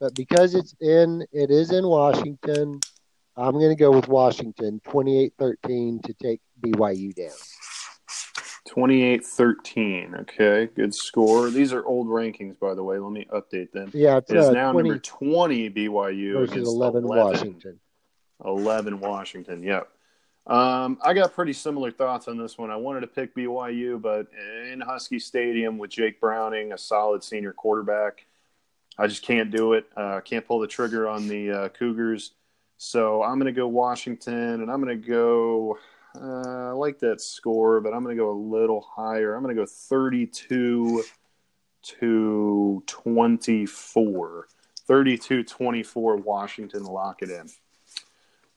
but 0.00 0.14
because 0.14 0.54
it's 0.54 0.74
in, 0.80 1.24
it 1.32 1.50
is 1.50 1.72
in 1.72 1.86
Washington. 1.86 2.80
I'm 3.36 3.52
going 3.52 3.70
to 3.70 3.76
go 3.76 3.92
with 3.92 4.08
Washington 4.08 4.80
28-13 4.86 6.02
to 6.02 6.14
take 6.14 6.40
BYU 6.60 7.14
down. 7.14 7.30
28 8.68 9.24
13. 9.24 10.14
Okay, 10.20 10.68
good 10.76 10.94
score. 10.94 11.50
These 11.50 11.72
are 11.72 11.84
old 11.84 12.06
rankings, 12.08 12.58
by 12.58 12.74
the 12.74 12.82
way. 12.82 12.98
Let 12.98 13.12
me 13.12 13.26
update 13.32 13.72
them. 13.72 13.90
Yeah, 13.94 14.18
it's 14.18 14.30
It 14.30 14.36
is 14.36 14.46
uh, 14.46 14.52
now 14.52 14.72
20 14.72 14.88
number 14.88 15.02
20 15.02 15.70
BYU 15.70 16.34
versus 16.34 16.68
11, 16.68 17.04
11 17.04 17.04
Washington. 17.04 17.80
11 18.44 19.00
Washington. 19.00 19.62
Yep. 19.62 19.88
Um, 20.46 20.98
I 21.02 21.12
got 21.12 21.34
pretty 21.34 21.52
similar 21.52 21.90
thoughts 21.90 22.28
on 22.28 22.38
this 22.38 22.56
one. 22.56 22.70
I 22.70 22.76
wanted 22.76 23.00
to 23.00 23.06
pick 23.06 23.34
BYU, 23.34 24.00
but 24.00 24.28
in 24.72 24.80
Husky 24.80 25.18
Stadium 25.18 25.76
with 25.76 25.90
Jake 25.90 26.20
Browning, 26.20 26.72
a 26.72 26.78
solid 26.78 27.22
senior 27.22 27.52
quarterback, 27.52 28.24
I 28.98 29.06
just 29.06 29.22
can't 29.22 29.50
do 29.50 29.74
it. 29.74 29.86
Uh, 29.96 30.20
can't 30.20 30.46
pull 30.46 30.58
the 30.58 30.66
trigger 30.66 31.08
on 31.08 31.28
the 31.28 31.50
uh, 31.50 31.68
Cougars. 31.68 32.32
So 32.78 33.22
I'm 33.22 33.38
going 33.38 33.52
to 33.52 33.58
go 33.58 33.68
Washington, 33.68 34.62
and 34.62 34.70
I'm 34.70 34.82
going 34.82 35.00
to 35.00 35.08
go. 35.08 35.78
Uh, 36.20 36.70
I 36.70 36.72
like 36.72 36.98
that 37.00 37.20
score, 37.20 37.80
but 37.80 37.92
I'm 37.92 38.02
going 38.02 38.16
to 38.16 38.22
go 38.22 38.30
a 38.30 38.40
little 38.40 38.80
higher. 38.80 39.34
I'm 39.34 39.42
going 39.42 39.54
to 39.54 39.62
go 39.62 39.66
32 39.66 41.04
to 41.82 42.82
24. 42.86 44.48
32 44.86 45.44
24 45.44 46.16
Washington. 46.16 46.84
Lock 46.84 47.22
it 47.22 47.30
in. 47.30 47.48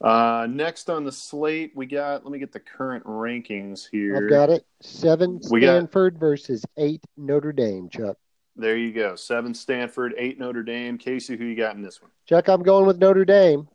Uh, 0.00 0.48
next 0.50 0.90
on 0.90 1.04
the 1.04 1.12
slate, 1.12 1.72
we 1.76 1.86
got. 1.86 2.24
Let 2.24 2.32
me 2.32 2.38
get 2.40 2.52
the 2.52 2.58
current 2.60 3.04
rankings 3.04 3.88
here. 3.88 4.24
I've 4.24 4.30
got 4.30 4.50
it. 4.50 4.66
Seven 4.80 5.40
We 5.50 5.60
got- 5.60 5.76
Stanford 5.76 6.18
versus 6.18 6.64
eight 6.76 7.04
Notre 7.16 7.52
Dame, 7.52 7.88
Chuck. 7.88 8.16
There 8.56 8.76
you 8.76 8.92
go. 8.92 9.16
Seven 9.16 9.54
Stanford, 9.54 10.14
eight 10.18 10.38
Notre 10.38 10.62
Dame. 10.62 10.98
Casey, 10.98 11.36
who 11.36 11.44
you 11.44 11.56
got 11.56 11.74
in 11.74 11.82
this 11.82 12.02
one? 12.02 12.10
Chuck, 12.26 12.48
I'm 12.48 12.62
going 12.62 12.86
with 12.86 12.98
Notre 12.98 13.24
Dame. 13.24 13.66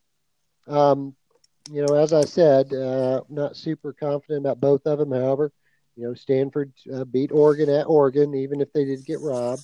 Um, 0.67 1.15
you 1.71 1.85
know, 1.85 1.95
as 1.95 2.13
I 2.13 2.21
said, 2.21 2.71
uh, 2.73 3.21
not 3.29 3.55
super 3.55 3.91
confident 3.93 4.45
about 4.45 4.61
both 4.61 4.85
of 4.85 4.99
them. 4.99 5.11
However, 5.11 5.51
you 5.95 6.03
know, 6.03 6.13
Stanford 6.13 6.71
uh, 6.93 7.05
beat 7.05 7.31
Oregon 7.31 7.69
at 7.69 7.87
Oregon, 7.87 8.35
even 8.35 8.61
if 8.61 8.71
they 8.71 8.85
did 8.85 9.03
get 9.05 9.19
robbed. 9.19 9.63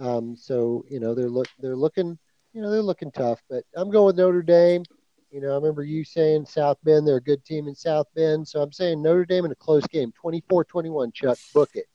Um, 0.00 0.36
so 0.36 0.84
you 0.90 0.98
know, 0.98 1.14
they're 1.14 1.30
look 1.30 1.48
they're 1.60 1.76
looking, 1.76 2.18
you 2.52 2.60
know, 2.60 2.70
they're 2.70 2.82
looking 2.82 3.12
tough. 3.12 3.40
But 3.48 3.64
I'm 3.76 3.90
going 3.90 4.06
with 4.06 4.16
Notre 4.16 4.42
Dame. 4.42 4.82
You 5.30 5.40
know, 5.40 5.52
I 5.52 5.54
remember 5.54 5.82
you 5.82 6.04
saying 6.04 6.46
South 6.46 6.78
Bend, 6.84 7.06
they're 7.06 7.16
a 7.16 7.20
good 7.20 7.44
team 7.44 7.68
in 7.68 7.74
South 7.74 8.06
Bend. 8.14 8.46
So 8.46 8.60
I'm 8.60 8.72
saying 8.72 9.02
Notre 9.02 9.24
Dame 9.24 9.44
in 9.44 9.50
a 9.50 9.56
close 9.56 9.86
game, 9.86 10.12
24-21. 10.22 11.12
Chuck, 11.12 11.38
book 11.52 11.70
it. 11.74 11.86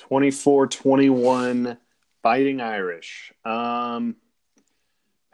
24 0.00 0.66
21 0.66 1.78
Fighting 2.22 2.60
Irish. 2.60 3.32
Um, 3.46 4.16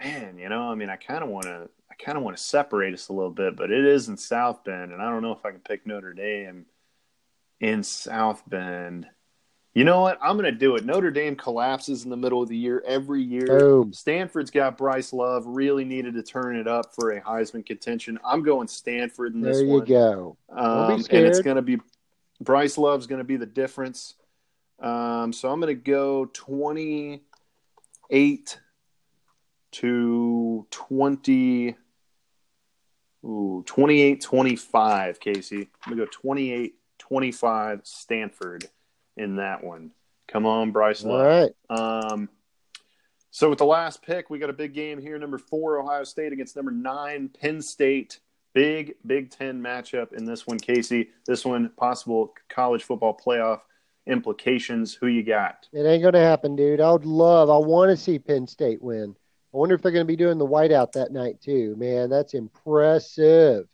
man, 0.00 0.38
you 0.38 0.48
know, 0.48 0.70
I 0.70 0.76
mean, 0.76 0.88
I 0.88 0.96
kind 0.96 1.24
of 1.24 1.30
want 1.30 1.46
to. 1.46 1.68
I 1.90 1.94
kind 1.94 2.18
of 2.18 2.22
want 2.22 2.36
to 2.36 2.42
separate 2.42 2.92
us 2.92 3.08
a 3.08 3.12
little 3.12 3.30
bit, 3.30 3.56
but 3.56 3.70
it 3.70 3.84
is 3.84 4.08
in 4.08 4.16
South 4.16 4.62
Bend, 4.64 4.92
and 4.92 5.00
I 5.00 5.08
don't 5.08 5.22
know 5.22 5.32
if 5.32 5.44
I 5.46 5.50
can 5.50 5.60
pick 5.60 5.86
Notre 5.86 6.12
Dame 6.12 6.66
in 7.58 7.82
South 7.82 8.42
Bend. 8.46 9.06
You 9.72 9.84
know 9.84 10.02
what? 10.02 10.18
I'm 10.22 10.36
going 10.36 10.52
to 10.52 10.58
do 10.58 10.76
it. 10.76 10.84
Notre 10.84 11.10
Dame 11.10 11.36
collapses 11.36 12.04
in 12.04 12.10
the 12.10 12.16
middle 12.16 12.42
of 12.42 12.48
the 12.48 12.56
year 12.56 12.82
every 12.86 13.22
year. 13.22 13.46
Boom. 13.46 13.92
Stanford's 13.92 14.50
got 14.50 14.78
Bryce 14.78 15.12
Love, 15.12 15.44
really 15.46 15.84
needed 15.84 16.14
to 16.14 16.22
turn 16.22 16.56
it 16.56 16.68
up 16.68 16.94
for 16.94 17.12
a 17.12 17.20
Heisman 17.20 17.64
contention. 17.64 18.18
I'm 18.24 18.42
going 18.42 18.68
Stanford 18.68 19.34
in 19.34 19.40
this 19.40 19.56
There 19.56 19.66
you 19.66 19.72
one. 19.78 19.84
go. 19.86 20.36
Um, 20.50 20.92
and 20.92 21.26
it's 21.26 21.40
going 21.40 21.56
to 21.56 21.62
be 21.62 21.78
Bryce 22.40 22.78
Love's 22.78 23.06
going 23.06 23.18
to 23.20 23.24
be 23.24 23.36
the 23.36 23.46
difference. 23.46 24.14
Um, 24.78 25.32
so 25.32 25.50
I'm 25.50 25.60
going 25.60 25.74
to 25.74 25.82
go 25.82 26.26
28 26.26 28.58
to 29.72 30.66
20. 30.70 31.76
Ooh, 33.24 33.64
28 33.66 34.20
25, 34.20 35.20
Casey. 35.20 35.68
I'm 35.84 35.92
going 35.92 35.98
to 35.98 36.04
go 36.04 36.10
28 36.12 36.74
25 36.98 37.80
Stanford 37.84 38.68
in 39.16 39.36
that 39.36 39.64
one. 39.64 39.92
Come 40.28 40.44
on, 40.46 40.72
Bryce 40.72 41.04
All 41.04 41.12
Love. 41.12 41.26
right. 41.26 41.52
Um, 41.70 42.28
so 43.30 43.48
with 43.50 43.58
the 43.58 43.64
last 43.64 44.02
pick, 44.02 44.30
we 44.30 44.38
got 44.38 44.50
a 44.50 44.54
big 44.54 44.74
game 44.74 45.00
here. 45.00 45.18
Number 45.18 45.38
four, 45.38 45.80
Ohio 45.80 46.04
State 46.04 46.32
against 46.32 46.54
number 46.56 46.70
nine, 46.70 47.28
Penn 47.28 47.60
State. 47.62 48.20
Big 48.54 48.94
Big 49.06 49.30
Ten 49.30 49.62
matchup 49.62 50.14
in 50.14 50.24
this 50.24 50.46
one, 50.46 50.58
Casey. 50.58 51.10
This 51.26 51.44
one, 51.44 51.68
possible 51.76 52.32
college 52.48 52.84
football 52.84 53.14
playoff 53.14 53.60
implications. 54.06 54.94
Who 54.94 55.06
you 55.06 55.22
got? 55.22 55.66
It 55.72 55.82
ain't 55.84 56.02
going 56.02 56.14
to 56.14 56.20
happen, 56.20 56.56
dude. 56.56 56.80
I 56.80 56.92
would 56.92 57.04
love, 57.04 57.50
I 57.50 57.58
want 57.58 57.90
to 57.90 57.96
see 57.96 58.18
Penn 58.18 58.46
State 58.46 58.82
win. 58.82 59.14
I 59.54 59.56
wonder 59.56 59.74
if 59.74 59.82
they're 59.82 59.92
going 59.92 60.04
to 60.06 60.12
be 60.12 60.16
doing 60.16 60.38
the 60.38 60.46
whiteout 60.46 60.92
that 60.92 61.12
night, 61.12 61.40
too. 61.40 61.74
Man, 61.76 62.10
that's 62.10 62.34
impressive 62.34 63.66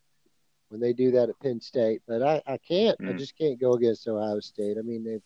when 0.69 0.81
they 0.81 0.93
do 0.93 1.11
that 1.13 1.29
at 1.29 1.39
Penn 1.41 1.61
State. 1.61 2.03
But 2.07 2.23
I, 2.23 2.43
I 2.47 2.59
can't, 2.59 2.99
I 3.01 3.13
Mm. 3.13 3.19
just 3.19 3.37
can't 3.37 3.61
go 3.61 3.75
against 3.75 4.07
Ohio 4.09 4.41
State. 4.41 4.77
I 4.79 4.83
mean, 4.83 5.05
they've, 5.05 5.23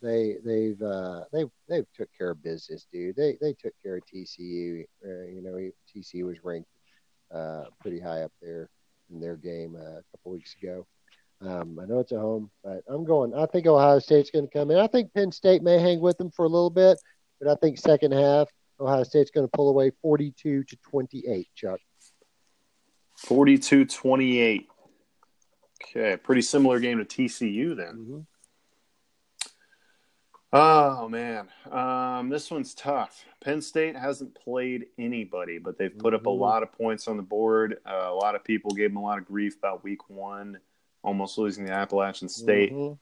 they, 0.00 0.36
they've, 0.44 0.80
uh, 0.80 1.24
they've, 1.32 1.50
they've 1.68 1.86
took 1.94 2.08
care 2.16 2.30
of 2.30 2.42
business, 2.42 2.86
dude. 2.92 3.16
They, 3.16 3.36
they 3.40 3.52
took 3.54 3.74
care 3.82 3.96
of 3.96 4.02
TCU. 4.06 4.84
Uh, 5.04 5.26
you 5.28 5.42
know, 5.42 5.70
TCU 5.94 6.24
was 6.26 6.42
ranked 6.42 6.68
uh, 7.32 7.64
pretty 7.80 8.00
high 8.00 8.22
up 8.22 8.32
there 8.40 8.68
in 9.10 9.20
their 9.20 9.36
game 9.36 9.76
uh, 9.76 9.98
a 9.98 10.02
couple 10.12 10.32
weeks 10.32 10.54
ago. 10.62 10.86
Um, 11.44 11.78
I 11.82 11.86
know 11.86 11.98
it's 12.00 12.12
at 12.12 12.18
home, 12.18 12.50
but 12.62 12.82
I'm 12.88 13.04
going. 13.04 13.34
I 13.34 13.46
think 13.46 13.66
Ohio 13.66 13.98
State's 13.98 14.30
going 14.30 14.46
to 14.46 14.52
come 14.52 14.70
in. 14.70 14.78
I 14.78 14.86
think 14.86 15.12
Penn 15.12 15.32
State 15.32 15.62
may 15.62 15.78
hang 15.78 16.00
with 16.00 16.16
them 16.18 16.30
for 16.30 16.44
a 16.44 16.48
little 16.48 16.70
bit, 16.70 16.98
but 17.40 17.50
I 17.50 17.56
think 17.56 17.78
second 17.78 18.12
half 18.12 18.48
Ohio 18.78 19.02
State's 19.02 19.30
going 19.30 19.46
to 19.46 19.50
pull 19.52 19.68
away 19.68 19.90
42 20.02 20.64
to 20.64 20.76
28. 20.90 21.48
Chuck. 21.54 21.80
42 23.18 23.84
28. 23.86 24.68
Okay, 25.96 26.16
pretty 26.16 26.42
similar 26.42 26.78
game 26.80 26.98
to 26.98 27.04
TCU 27.04 27.76
then. 27.76 27.94
Mm-hmm. 27.94 28.20
Oh 30.54 31.08
man, 31.08 31.48
um, 31.70 32.28
this 32.28 32.50
one's 32.50 32.74
tough. 32.74 33.24
Penn 33.42 33.62
State 33.62 33.96
hasn't 33.96 34.34
played 34.34 34.84
anybody, 34.98 35.58
but 35.58 35.78
they've 35.78 35.96
put 35.96 36.12
up 36.12 36.26
a 36.26 36.30
Mhm. 36.30 36.38
lot 36.38 36.62
of 36.62 36.70
points 36.72 37.08
on 37.08 37.16
the 37.16 37.22
board. 37.22 37.80
Uh, 37.86 38.04
a 38.10 38.14
lot 38.14 38.34
of 38.34 38.44
people 38.44 38.70
gave 38.72 38.90
them 38.90 38.98
a 38.98 39.02
lot 39.02 39.18
of 39.18 39.24
grief 39.24 39.56
about 39.56 39.82
Week 39.82 40.10
One, 40.10 40.60
almost 41.02 41.38
losing 41.38 41.64
the 41.64 41.72
Appalachian 41.72 42.28
State. 42.28 42.72
Mhm. 42.72 42.98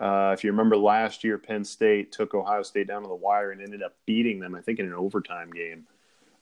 Uh, 0.00 0.32
if 0.32 0.42
you 0.42 0.50
remember 0.50 0.76
last 0.76 1.22
year, 1.22 1.38
Penn 1.38 1.64
State 1.64 2.12
took 2.12 2.34
Ohio 2.34 2.62
State 2.62 2.86
down 2.86 3.02
to 3.02 3.08
the 3.08 3.14
wire 3.14 3.50
and 3.50 3.60
ended 3.60 3.82
up 3.82 3.94
beating 4.06 4.40
them, 4.40 4.54
I 4.54 4.60
think, 4.60 4.78
in 4.78 4.86
an 4.86 4.94
overtime 4.94 5.50
game 5.50 5.86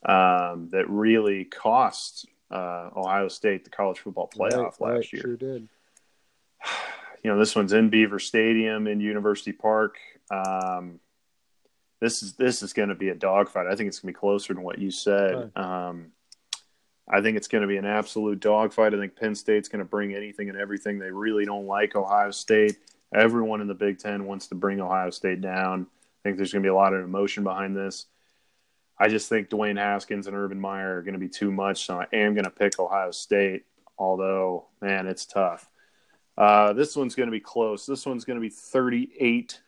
um, 0.05 0.69
that 0.71 0.89
really 0.89 1.45
cost 1.45 2.27
uh, 2.51 2.91
Ohio 2.97 3.29
State 3.29 3.65
the 3.65 3.71
college 3.71 3.99
football 3.99 4.31
playoff 4.35 4.81
Right, 4.81 4.81
last 4.81 4.81
right, 4.81 5.13
year. 5.13 5.23
Sure 5.23 5.37
did. 5.37 5.69
You 7.23 7.31
know, 7.31 7.39
this 7.39 7.55
one's 7.55 7.75
in 7.75 7.91
Beaver 7.91 8.19
Stadium 8.19 8.87
in 8.87 8.99
University 8.99 9.53
Park. 9.53 9.99
Um, 10.31 11.01
this 12.01 12.23
is 12.23 12.33
this 12.33 12.63
is 12.63 12.73
going 12.73 12.89
to 12.89 12.95
be 12.95 13.11
a 13.11 13.15
dogfight. 13.15 13.67
I 13.67 13.77
think 13.77 13.89
it's 13.89 13.99
going 13.99 14.15
to 14.15 14.19
be 14.19 14.21
closer 14.21 14.55
than 14.55 14.63
what 14.63 14.79
you 14.79 14.91
said. 14.91 15.53
Um, 15.55 16.13
I 17.13 17.21
think 17.21 17.37
it's 17.37 17.49
going 17.49 17.63
to 17.63 17.69
be 17.69 17.77
an 17.77 17.85
absolute 17.85 18.39
dogfight. 18.39 18.95
I 18.95 18.99
think 18.99 19.17
Penn 19.17 19.35
State's 19.35 19.69
going 19.69 19.81
to 19.81 19.85
bring 19.85 20.15
anything 20.15 20.49
and 20.49 20.57
everything. 20.57 20.99
They 20.99 21.11
really 21.11 21.45
don't 21.45 21.67
like 21.67 21.97
Ohio 21.97 22.31
State. 22.31 22.79
Everyone 23.13 23.61
in 23.61 23.67
the 23.67 23.75
Big 23.75 23.99
Ten 23.99 24.27
wants 24.27 24.47
to 24.49 24.55
bring 24.55 24.81
Ohio 24.81 25.11
State 25.11 25.41
down. 25.41 25.83
I 25.83 25.87
think 26.23 26.37
there's 26.37 26.53
going 26.53 26.63
to 26.63 26.67
be 26.67 26.71
a 26.71 26.75
lot 26.75 26.95
of 26.95 27.05
emotion 27.05 27.43
behind 27.43 27.77
this. 27.77 28.07
I 28.97 29.09
just 29.09 29.29
think 29.29 29.49
Dwayne 29.49 29.79
Haskins 29.79 30.29
and 30.29 30.37
Urban 30.37 30.61
Meyer 30.61 30.99
are 30.99 31.03
going 31.03 31.15
to 31.15 31.19
be 31.19 31.29
too 31.29 31.51
much, 31.51 31.87
so 31.87 31.99
I 31.99 32.07
am 32.13 32.35
going 32.35 32.45
to 32.45 32.51
pick 32.51 32.79
Ohio 32.79 33.11
State. 33.11 33.65
Although, 33.99 34.69
man, 34.81 35.09
it's 35.09 35.27
tough. 35.27 35.69
Uh, 36.39 36.75
this 36.75 36.95
one's 36.95 37.17
going 37.17 37.27
to 37.27 37.33
be 37.33 37.41
close. 37.41 37.87
This 37.87 38.07
one's 38.07 38.25
going 38.25 38.37
to 38.37 38.41
be 38.41 38.51
38 38.51 39.61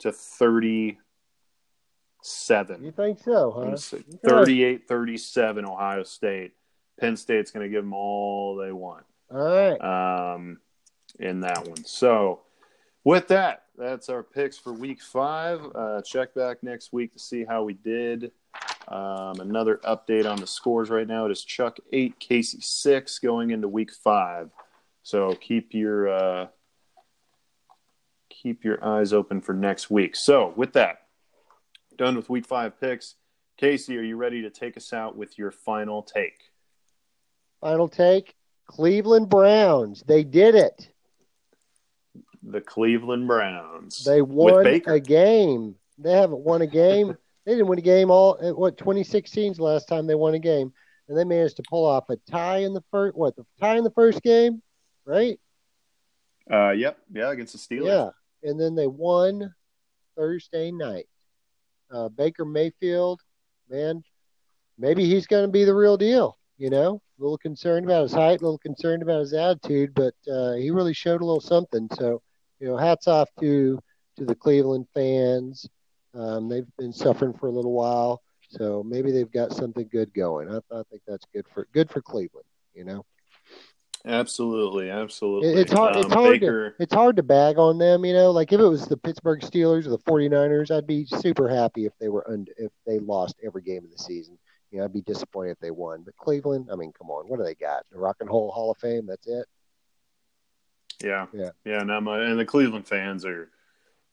to 0.00 0.12
37. 0.12 2.84
You 2.84 2.92
think 2.92 3.20
so, 3.20 3.52
huh? 3.52 3.64
gonna 3.64 3.78
38 4.24 4.86
37 4.86 5.64
Ohio 5.64 6.02
State. 6.02 6.52
Penn 6.98 7.16
State's 7.16 7.50
going 7.50 7.64
to 7.64 7.70
give 7.70 7.84
them 7.84 7.92
all 7.92 8.56
they 8.56 8.72
want 8.72 9.04
All 9.30 9.38
right. 9.38 10.34
um, 10.34 10.58
in 11.18 11.40
that 11.40 11.66
one. 11.66 11.84
So, 11.84 12.40
with 13.04 13.28
that, 13.28 13.64
that's 13.76 14.08
our 14.08 14.22
picks 14.22 14.58
for 14.58 14.72
week 14.72 15.00
five. 15.00 15.60
Uh, 15.74 16.02
check 16.02 16.34
back 16.34 16.62
next 16.62 16.92
week 16.92 17.12
to 17.12 17.18
see 17.18 17.44
how 17.44 17.62
we 17.62 17.74
did. 17.74 18.32
Um, 18.88 19.40
another 19.40 19.80
update 19.84 20.30
on 20.30 20.40
the 20.40 20.46
scores 20.46 20.90
right 20.90 21.06
now. 21.06 21.26
It 21.26 21.32
is 21.32 21.44
Chuck 21.44 21.78
8, 21.92 22.18
Casey 22.18 22.58
6 22.60 23.18
going 23.20 23.50
into 23.50 23.68
week 23.68 23.92
five. 23.92 24.50
So, 25.02 25.34
keep 25.34 25.74
your. 25.74 26.08
Uh, 26.08 26.46
keep 28.42 28.64
your 28.64 28.84
eyes 28.84 29.12
open 29.12 29.40
for 29.40 29.52
next 29.52 29.90
week. 29.90 30.14
So, 30.14 30.52
with 30.56 30.72
that, 30.74 31.02
done 31.96 32.16
with 32.16 32.30
week 32.30 32.46
five 32.46 32.80
picks. 32.80 33.14
Casey, 33.56 33.98
are 33.98 34.02
you 34.02 34.16
ready 34.16 34.42
to 34.42 34.50
take 34.50 34.76
us 34.76 34.92
out 34.92 35.16
with 35.16 35.38
your 35.38 35.50
final 35.50 36.02
take? 36.02 36.50
Final 37.60 37.88
take. 37.88 38.34
Cleveland 38.66 39.28
Browns. 39.28 40.02
They 40.06 40.24
did 40.24 40.54
it. 40.54 40.90
The 42.42 42.60
Cleveland 42.60 43.26
Browns. 43.26 44.04
They 44.04 44.22
won 44.22 44.66
a 44.66 45.00
game. 45.00 45.74
They 45.98 46.12
haven't 46.12 46.40
won 46.40 46.62
a 46.62 46.66
game. 46.66 47.16
they 47.48 47.54
didn't 47.54 47.68
win 47.68 47.78
a 47.78 47.82
game 47.82 48.10
all 48.10 48.38
uh, 48.44 48.52
what 48.52 48.76
2016 48.76 49.52
is 49.52 49.56
the 49.56 49.62
last 49.62 49.88
time 49.88 50.06
they 50.06 50.14
won 50.14 50.34
a 50.34 50.38
game, 50.38 50.70
and 51.08 51.16
they 51.16 51.24
managed 51.24 51.56
to 51.56 51.62
pull 51.66 51.86
off 51.86 52.10
a 52.10 52.16
tie 52.30 52.58
in 52.58 52.74
the 52.74 52.84
first 52.90 53.16
what 53.16 53.34
the 53.36 53.46
tie 53.58 53.78
in 53.78 53.84
the 53.84 53.90
first 53.90 54.22
game, 54.22 54.62
right? 55.06 55.40
Uh, 56.50 56.72
yep, 56.72 56.98
yeah, 57.10 57.32
against 57.32 57.54
the 57.54 57.58
Steelers. 57.58 57.86
Yeah, 57.86 58.50
and 58.50 58.60
then 58.60 58.74
they 58.74 58.86
won 58.86 59.54
Thursday 60.14 60.70
night. 60.70 61.06
Uh, 61.90 62.10
Baker 62.10 62.44
Mayfield, 62.44 63.22
man, 63.70 64.04
maybe 64.76 65.06
he's 65.06 65.26
going 65.26 65.46
to 65.46 65.52
be 65.52 65.64
the 65.64 65.74
real 65.74 65.96
deal. 65.96 66.36
You 66.58 66.68
know, 66.68 67.00
a 67.18 67.22
little 67.22 67.38
concerned 67.38 67.84
about 67.84 68.02
his 68.02 68.12
height, 68.12 68.40
a 68.40 68.44
little 68.44 68.58
concerned 68.58 69.02
about 69.02 69.20
his 69.20 69.32
attitude, 69.32 69.94
but 69.94 70.14
uh, 70.30 70.52
he 70.52 70.70
really 70.70 70.94
showed 70.94 71.20
a 71.20 71.24
little 71.24 71.40
something. 71.40 71.88
So, 71.98 72.22
you 72.60 72.68
know, 72.68 72.76
hats 72.76 73.08
off 73.08 73.28
to 73.40 73.78
to 74.16 74.24
the 74.24 74.34
Cleveland 74.34 74.86
fans. 74.94 75.68
Um, 76.14 76.48
they've 76.48 76.66
been 76.78 76.92
suffering 76.92 77.32
for 77.34 77.46
a 77.46 77.52
little 77.52 77.72
while, 77.72 78.22
so 78.50 78.82
maybe 78.82 79.12
they've 79.12 79.30
got 79.30 79.52
something 79.52 79.88
good 79.90 80.12
going. 80.14 80.48
I, 80.50 80.56
I 80.74 80.82
think 80.90 81.02
that's 81.06 81.24
good 81.32 81.46
for 81.52 81.66
good 81.72 81.90
for 81.90 82.00
Cleveland. 82.02 82.46
You 82.74 82.84
know. 82.84 83.04
Absolutely, 84.04 84.90
absolutely. 84.90 85.50
It- 85.50 85.58
It's 85.58 85.72
hard. 85.72 85.96
Um, 85.96 86.02
it's 86.04 86.14
hard. 86.14 86.40
Baker, 86.40 86.70
To, 86.70 86.82
it's 86.82 86.94
hard 86.94 87.16
to 87.16 87.22
bag 87.22 87.58
on 87.58 87.78
them. 87.78 88.04
You 88.04 88.14
know, 88.14 88.30
like 88.30 88.52
if 88.52 88.60
it 88.60 88.64
was 88.66 88.86
the 88.86 88.96
Pittsburgh 88.96 89.40
Steelers 89.40 89.86
or 89.86 89.90
the 89.90 89.98
49ers, 89.98 90.70
I'd 90.70 90.86
be 90.86 91.04
super 91.04 91.48
happy 91.48 91.84
if 91.84 91.92
they 91.98 92.08
were 92.08 92.28
und- 92.30 92.50
if 92.56 92.70
they 92.86 93.00
lost 93.00 93.36
every 93.44 93.62
game 93.62 93.84
of 93.84 93.90
the 93.90 93.98
season. 94.02 94.38
You 94.70 94.78
know, 94.78 94.84
I'd 94.84 94.92
be 94.92 95.00
disappointed 95.02 95.52
if 95.52 95.58
they 95.60 95.70
won. 95.70 96.02
But 96.02 96.16
Cleveland, 96.16 96.68
I 96.72 96.76
mean, 96.76 96.92
come 96.92 97.10
on, 97.10 97.26
what 97.28 97.38
do 97.38 97.44
they 97.44 97.54
got? 97.54 97.84
The 97.90 97.98
Rock 97.98 98.16
and 98.20 98.28
Roll 98.28 98.50
Hall 98.50 98.70
of 98.70 98.78
Fame. 98.78 99.06
That's 99.06 99.26
it. 99.26 99.46
yeah, 101.02 101.26
Yeah. 101.32 101.50
yeah. 101.64 101.78
No, 101.78 102.00
my, 102.00 102.22
and 102.24 102.38
the 102.38 102.44
Cleveland 102.44 102.86
fans 102.86 103.24
are 103.24 103.50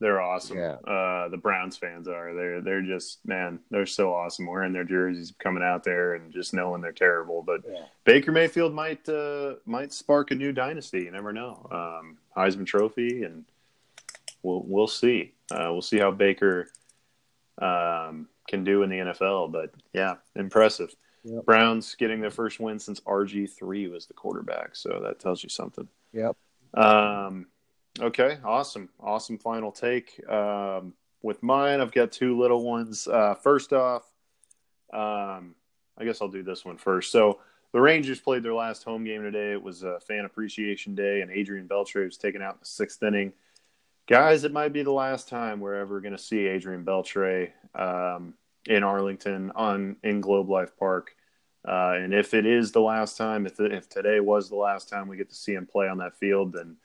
they're 0.01 0.21
awesome. 0.21 0.57
Yeah. 0.57 0.73
Uh, 0.85 1.29
the 1.29 1.37
Browns 1.37 1.77
fans 1.77 2.07
are 2.09 2.33
they're 2.33 2.61
they're 2.61 2.81
just 2.81 3.25
man, 3.25 3.59
they're 3.71 3.85
so 3.85 4.13
awesome 4.13 4.45
wearing 4.45 4.73
their 4.73 4.83
jerseys, 4.83 5.33
coming 5.39 5.63
out 5.63 5.83
there, 5.85 6.15
and 6.15 6.33
just 6.33 6.53
knowing 6.53 6.81
they're 6.81 6.91
terrible. 6.91 7.41
But 7.43 7.61
Yeah. 7.67 7.85
Baker 8.03 8.31
Mayfield 8.33 8.73
might 8.73 9.07
uh, 9.07 9.55
might 9.65 9.93
spark 9.93 10.31
a 10.31 10.35
new 10.35 10.51
dynasty. 10.51 11.03
You 11.03 11.11
never 11.11 11.31
know. 11.31 11.65
Um, 11.71 12.17
Heisman 12.35 12.65
Trophy, 12.65 13.23
and 13.23 13.45
we'll 14.43 14.63
we'll 14.67 14.87
see. 14.87 15.33
Uh, 15.49 15.69
we'll 15.71 15.81
see 15.81 15.97
how 15.99 16.11
Baker 16.11 16.67
um, 17.61 18.27
can 18.47 18.63
do 18.63 18.83
in 18.83 18.89
the 18.89 18.97
NFL. 18.97 19.51
But 19.51 19.73
yeah, 19.93 20.15
impressive. 20.35 20.95
Yep. 21.23 21.45
Browns 21.45 21.95
getting 21.95 22.21
their 22.21 22.31
first 22.31 22.59
win 22.59 22.77
since 22.77 22.99
RG 23.01 23.49
three 23.57 23.87
was 23.87 24.05
the 24.05 24.13
quarterback, 24.13 24.75
so 24.75 25.01
that 25.03 25.19
tells 25.19 25.43
you 25.43 25.49
something. 25.49 25.87
Yep. 26.13 26.35
Um, 26.75 27.47
okay, 27.99 28.37
awesome, 28.43 28.89
awesome 28.99 29.39
final 29.39 29.71
take. 29.71 30.21
Um, 30.29 30.93
with 31.23 31.41
mine, 31.41 31.81
I've 31.81 31.91
got 31.91 32.11
two 32.11 32.37
little 32.37 32.63
ones. 32.63 33.07
Uh, 33.07 33.33
first 33.33 33.73
off, 33.73 34.03
um, 34.93 35.55
I 35.97 36.05
guess 36.05 36.21
I'll 36.21 36.27
do 36.27 36.43
this 36.43 36.63
one 36.63 36.77
first. 36.77 37.11
So 37.11 37.39
the 37.71 37.81
Rangers 37.81 38.19
played 38.19 38.43
their 38.43 38.53
last 38.53 38.83
home 38.83 39.03
game 39.03 39.23
today. 39.23 39.51
It 39.51 39.61
was 39.61 39.81
a 39.81 39.99
fan 40.01 40.25
appreciation 40.25 40.93
day, 40.93 41.21
and 41.21 41.31
Adrian 41.31 41.67
Beltre 41.67 42.05
was 42.05 42.17
taken 42.17 42.41
out 42.41 42.53
in 42.53 42.59
the 42.59 42.65
sixth 42.67 43.01
inning. 43.01 43.33
Guys, 44.07 44.43
it 44.43 44.51
might 44.51 44.71
be 44.71 44.83
the 44.83 44.91
last 44.91 45.27
time 45.27 45.59
we're 45.59 45.79
ever 45.79 45.99
going 45.99 46.15
to 46.15 46.21
see 46.21 46.45
Adrian 46.45 46.85
Beltre 46.85 47.49
um, 47.73 48.35
in 48.67 48.83
Arlington 48.83 49.51
on 49.55 49.95
in 50.03 50.21
Globe 50.21 50.47
Life 50.47 50.77
Park. 50.77 51.15
Uh, 51.67 51.93
and 51.95 52.13
if 52.13 52.35
it 52.35 52.45
is 52.45 52.71
the 52.71 52.81
last 52.81 53.17
time, 53.17 53.47
if, 53.47 53.59
if 53.59 53.89
today 53.89 54.19
was 54.19 54.47
the 54.47 54.55
last 54.55 54.89
time 54.89 55.07
we 55.07 55.17
get 55.17 55.29
to 55.29 55.35
see 55.35 55.53
him 55.53 55.65
play 55.65 55.87
on 55.87 55.97
that 55.97 56.15
field, 56.15 56.53
then 56.53 56.77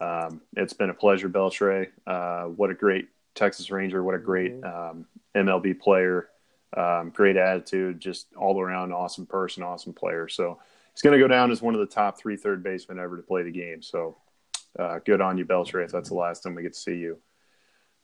um, 0.00 0.40
it's 0.56 0.72
been 0.72 0.88
a 0.88 0.94
pleasure, 0.94 1.28
Beltre. 1.28 1.88
Uh, 2.06 2.44
what 2.44 2.70
a 2.70 2.74
great 2.74 3.08
Texas 3.34 3.70
Ranger. 3.70 4.02
What 4.02 4.14
a 4.14 4.18
great 4.18 4.54
um, 4.64 5.04
MLB 5.34 5.78
player. 5.78 6.30
Um, 6.74 7.10
great 7.10 7.36
attitude. 7.36 8.00
Just 8.00 8.28
all 8.36 8.58
around 8.58 8.90
awesome 8.90 9.26
person, 9.26 9.62
awesome 9.62 9.92
player. 9.92 10.28
So 10.28 10.58
he's 10.94 11.02
going 11.02 11.12
to 11.12 11.22
go 11.22 11.28
down 11.28 11.50
as 11.50 11.60
one 11.60 11.74
of 11.74 11.80
the 11.80 11.94
top 11.94 12.18
three 12.18 12.38
third 12.38 12.62
basemen 12.62 12.98
ever 12.98 13.18
to 13.18 13.22
play 13.22 13.42
the 13.42 13.52
game. 13.52 13.82
So 13.82 14.16
uh, 14.78 14.98
good 15.04 15.20
on 15.20 15.38
you, 15.38 15.44
Beltre, 15.44 15.84
if 15.84 15.92
that's 15.92 16.08
the 16.08 16.14
last 16.14 16.42
time 16.42 16.54
we 16.54 16.62
get 16.62 16.74
to 16.74 16.78
see 16.78 16.96
you. 16.96 17.18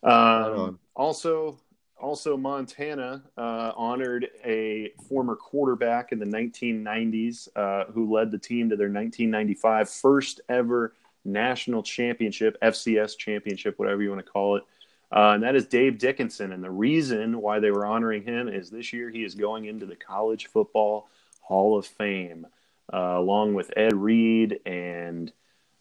Um, 0.02 0.78
also, 0.94 1.59
also 2.00 2.37
Montana 2.37 3.22
uh, 3.37 3.72
honored 3.76 4.28
a 4.44 4.92
former 5.09 5.37
quarterback 5.37 6.12
in 6.12 6.18
the 6.18 6.26
1990s 6.26 7.48
uh, 7.56 7.85
who 7.92 8.12
led 8.12 8.30
the 8.30 8.38
team 8.38 8.70
to 8.70 8.76
their 8.76 8.87
1995 8.87 9.90
first 9.90 10.40
ever 10.48 10.94
national 11.24 11.83
championship, 11.83 12.56
FCS 12.62 13.16
championship, 13.18 13.78
whatever 13.78 14.02
you 14.02 14.11
want 14.11 14.24
to 14.24 14.30
call 14.30 14.56
it. 14.56 14.64
Uh, 15.12 15.33
and 15.35 15.42
that 15.42 15.56
is 15.56 15.66
Dave 15.66 15.98
Dickenson. 15.98 16.52
And 16.52 16.62
the 16.62 16.70
reason 16.70 17.40
why 17.40 17.59
they 17.59 17.70
were 17.70 17.85
honoring 17.85 18.22
him 18.22 18.48
is 18.48 18.70
this 18.70 18.92
year 18.92 19.11
he 19.11 19.24
is 19.24 19.35
going 19.35 19.66
into 19.66 19.85
the 19.85 19.96
College 19.96 20.46
Football 20.46 21.11
Hall 21.40 21.76
of 21.76 21.85
Fame, 21.85 22.46
uh, 22.92 23.16
along 23.16 23.54
with 23.54 23.72
Ed 23.76 23.92
Reed 23.92 24.61
and, 24.64 25.33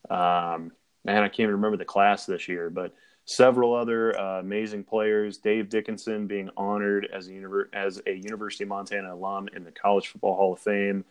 um, 0.09 0.71
man, 1.13 1.23
I 1.23 1.27
can't 1.27 1.41
even 1.41 1.55
remember 1.55 1.77
the 1.77 1.85
class 1.85 2.25
this 2.25 2.47
year, 2.47 2.69
but 2.69 2.93
several 3.25 3.73
other 3.73 4.17
uh, 4.19 4.39
amazing 4.39 4.83
players. 4.83 5.37
Dave 5.37 5.69
Dickenson 5.69 6.27
being 6.27 6.49
honored 6.55 7.07
as 7.11 7.27
a, 7.27 7.31
univer- 7.31 7.73
as 7.73 8.01
a 8.05 8.13
University 8.13 8.63
of 8.63 8.69
Montana 8.69 9.13
alum 9.13 9.49
in 9.55 9.63
the 9.63 9.71
College 9.71 10.07
Football 10.07 10.35
Hall 10.35 10.53
of 10.53 10.59
Fame. 10.59 11.05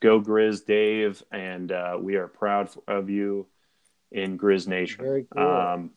Go 0.00 0.20
Grizz, 0.20 0.64
Dave, 0.66 1.22
and 1.30 1.70
uh, 1.70 1.96
we 2.00 2.16
are 2.16 2.28
proud 2.28 2.70
of 2.88 3.08
you 3.08 3.46
in 4.10 4.38
Grizz 4.38 4.66
Nation. 4.66 5.04
Very 5.04 5.26
cool. 5.32 5.42
Um, 5.42 5.90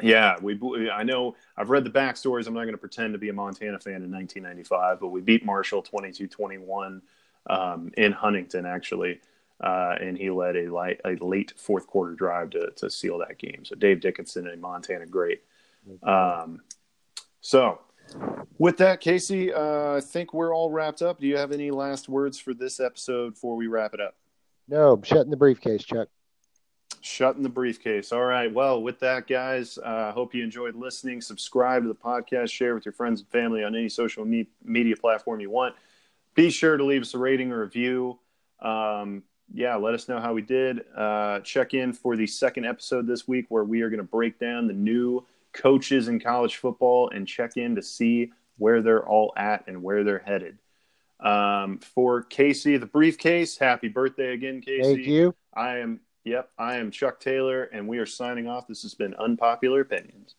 yeah, 0.00 0.36
we. 0.40 0.58
I 0.90 1.02
know. 1.02 1.36
I've 1.56 1.70
read 1.70 1.84
the 1.84 1.90
backstories. 1.90 2.46
I'm 2.46 2.54
not 2.54 2.62
going 2.62 2.72
to 2.72 2.78
pretend 2.78 3.12
to 3.12 3.18
be 3.18 3.28
a 3.28 3.32
Montana 3.32 3.78
fan 3.78 4.02
in 4.02 4.10
1995, 4.10 5.00
but 5.00 5.08
we 5.08 5.20
beat 5.20 5.44
Marshall 5.44 5.84
22-21 5.84 7.00
um, 7.46 7.92
in 7.96 8.10
Huntington, 8.10 8.66
actually, 8.66 9.20
uh, 9.62 9.94
and 10.00 10.18
he 10.18 10.30
led 10.30 10.56
a, 10.56 10.68
light, 10.68 11.00
a 11.04 11.12
late 11.24 11.52
fourth 11.56 11.86
quarter 11.86 12.14
drive 12.14 12.50
to, 12.50 12.70
to 12.76 12.90
seal 12.90 13.18
that 13.18 13.38
game. 13.38 13.64
So 13.64 13.74
Dave 13.74 14.00
Dickenson, 14.00 14.48
a 14.48 14.56
Montana 14.56 15.06
great. 15.06 15.42
Um, 16.02 16.60
so, 17.40 17.80
with 18.58 18.78
that, 18.78 19.00
Casey, 19.00 19.52
uh, 19.52 19.96
I 19.96 20.00
think 20.00 20.32
we're 20.32 20.54
all 20.54 20.70
wrapped 20.70 21.02
up. 21.02 21.20
Do 21.20 21.26
you 21.26 21.36
have 21.36 21.52
any 21.52 21.70
last 21.70 22.08
words 22.08 22.38
for 22.38 22.54
this 22.54 22.80
episode 22.80 23.34
before 23.34 23.56
we 23.56 23.66
wrap 23.66 23.94
it 23.94 24.00
up? 24.00 24.16
No, 24.66 24.94
I'm 24.94 25.02
shutting 25.02 25.30
the 25.30 25.36
briefcase, 25.36 25.84
Chuck. 25.84 26.08
shutting 27.02 27.42
the 27.42 27.50
briefcase. 27.50 28.12
All 28.12 28.24
right. 28.24 28.52
Well, 28.52 28.82
with 28.82 28.98
that, 29.00 29.26
guys, 29.26 29.78
I 29.78 30.08
uh, 30.08 30.12
hope 30.12 30.34
you 30.34 30.42
enjoyed 30.42 30.74
listening. 30.74 31.20
Subscribe 31.20 31.82
to 31.82 31.88
the 31.88 31.94
podcast, 31.94 32.50
share 32.50 32.74
with 32.74 32.86
your 32.86 32.94
friends 32.94 33.20
and 33.20 33.28
family 33.28 33.62
on 33.62 33.74
any 33.74 33.90
social 33.90 34.24
me- 34.24 34.48
media 34.64 34.96
platform 34.96 35.40
you 35.40 35.50
want. 35.50 35.74
Be 36.34 36.50
sure 36.50 36.78
to 36.78 36.84
leave 36.84 37.02
us 37.02 37.12
a 37.12 37.18
rating 37.18 37.52
or 37.52 37.60
review. 37.60 38.18
Um, 38.60 39.22
yeah, 39.54 39.76
let 39.76 39.94
us 39.94 40.08
know 40.08 40.18
how 40.18 40.34
we 40.34 40.42
did. 40.42 40.84
Uh, 40.96 41.38
check 41.40 41.74
in 41.74 41.92
for 41.92 42.16
the 42.16 42.26
second 42.26 42.66
episode 42.66 43.06
this 43.06 43.28
week 43.28 43.46
where 43.50 43.62
we 43.62 43.82
are 43.82 43.88
going 43.88 43.98
to 43.98 44.04
break 44.04 44.40
down 44.40 44.66
the 44.66 44.74
new 44.74 45.24
coaches 45.52 46.08
in 46.08 46.18
college 46.18 46.56
football 46.56 47.08
and 47.10 47.28
check 47.28 47.56
in 47.56 47.76
to 47.76 47.82
see 47.82 48.32
where 48.58 48.82
they're 48.82 49.06
all 49.06 49.32
at 49.36 49.64
and 49.68 49.80
where 49.80 50.02
they're 50.02 50.18
headed. 50.18 50.58
Um, 51.20 51.78
for 51.78 52.22
Casey, 52.22 52.76
the 52.78 52.86
briefcase, 52.86 53.56
happy 53.56 53.86
birthday 53.86 54.34
again, 54.34 54.60
Casey. 54.60 54.96
Thank 54.96 55.06
you. 55.06 55.34
I 55.54 55.78
am, 55.78 56.00
yep, 56.24 56.50
I 56.58 56.74
am 56.76 56.90
Chuck 56.90 57.20
Taylor, 57.20 57.62
and 57.62 57.86
we 57.86 57.98
are 57.98 58.06
signing 58.06 58.48
off. 58.48 58.66
This 58.66 58.82
has 58.82 58.94
been 58.94 59.14
Unpopular 59.14 59.82
Opinions. 59.82 60.34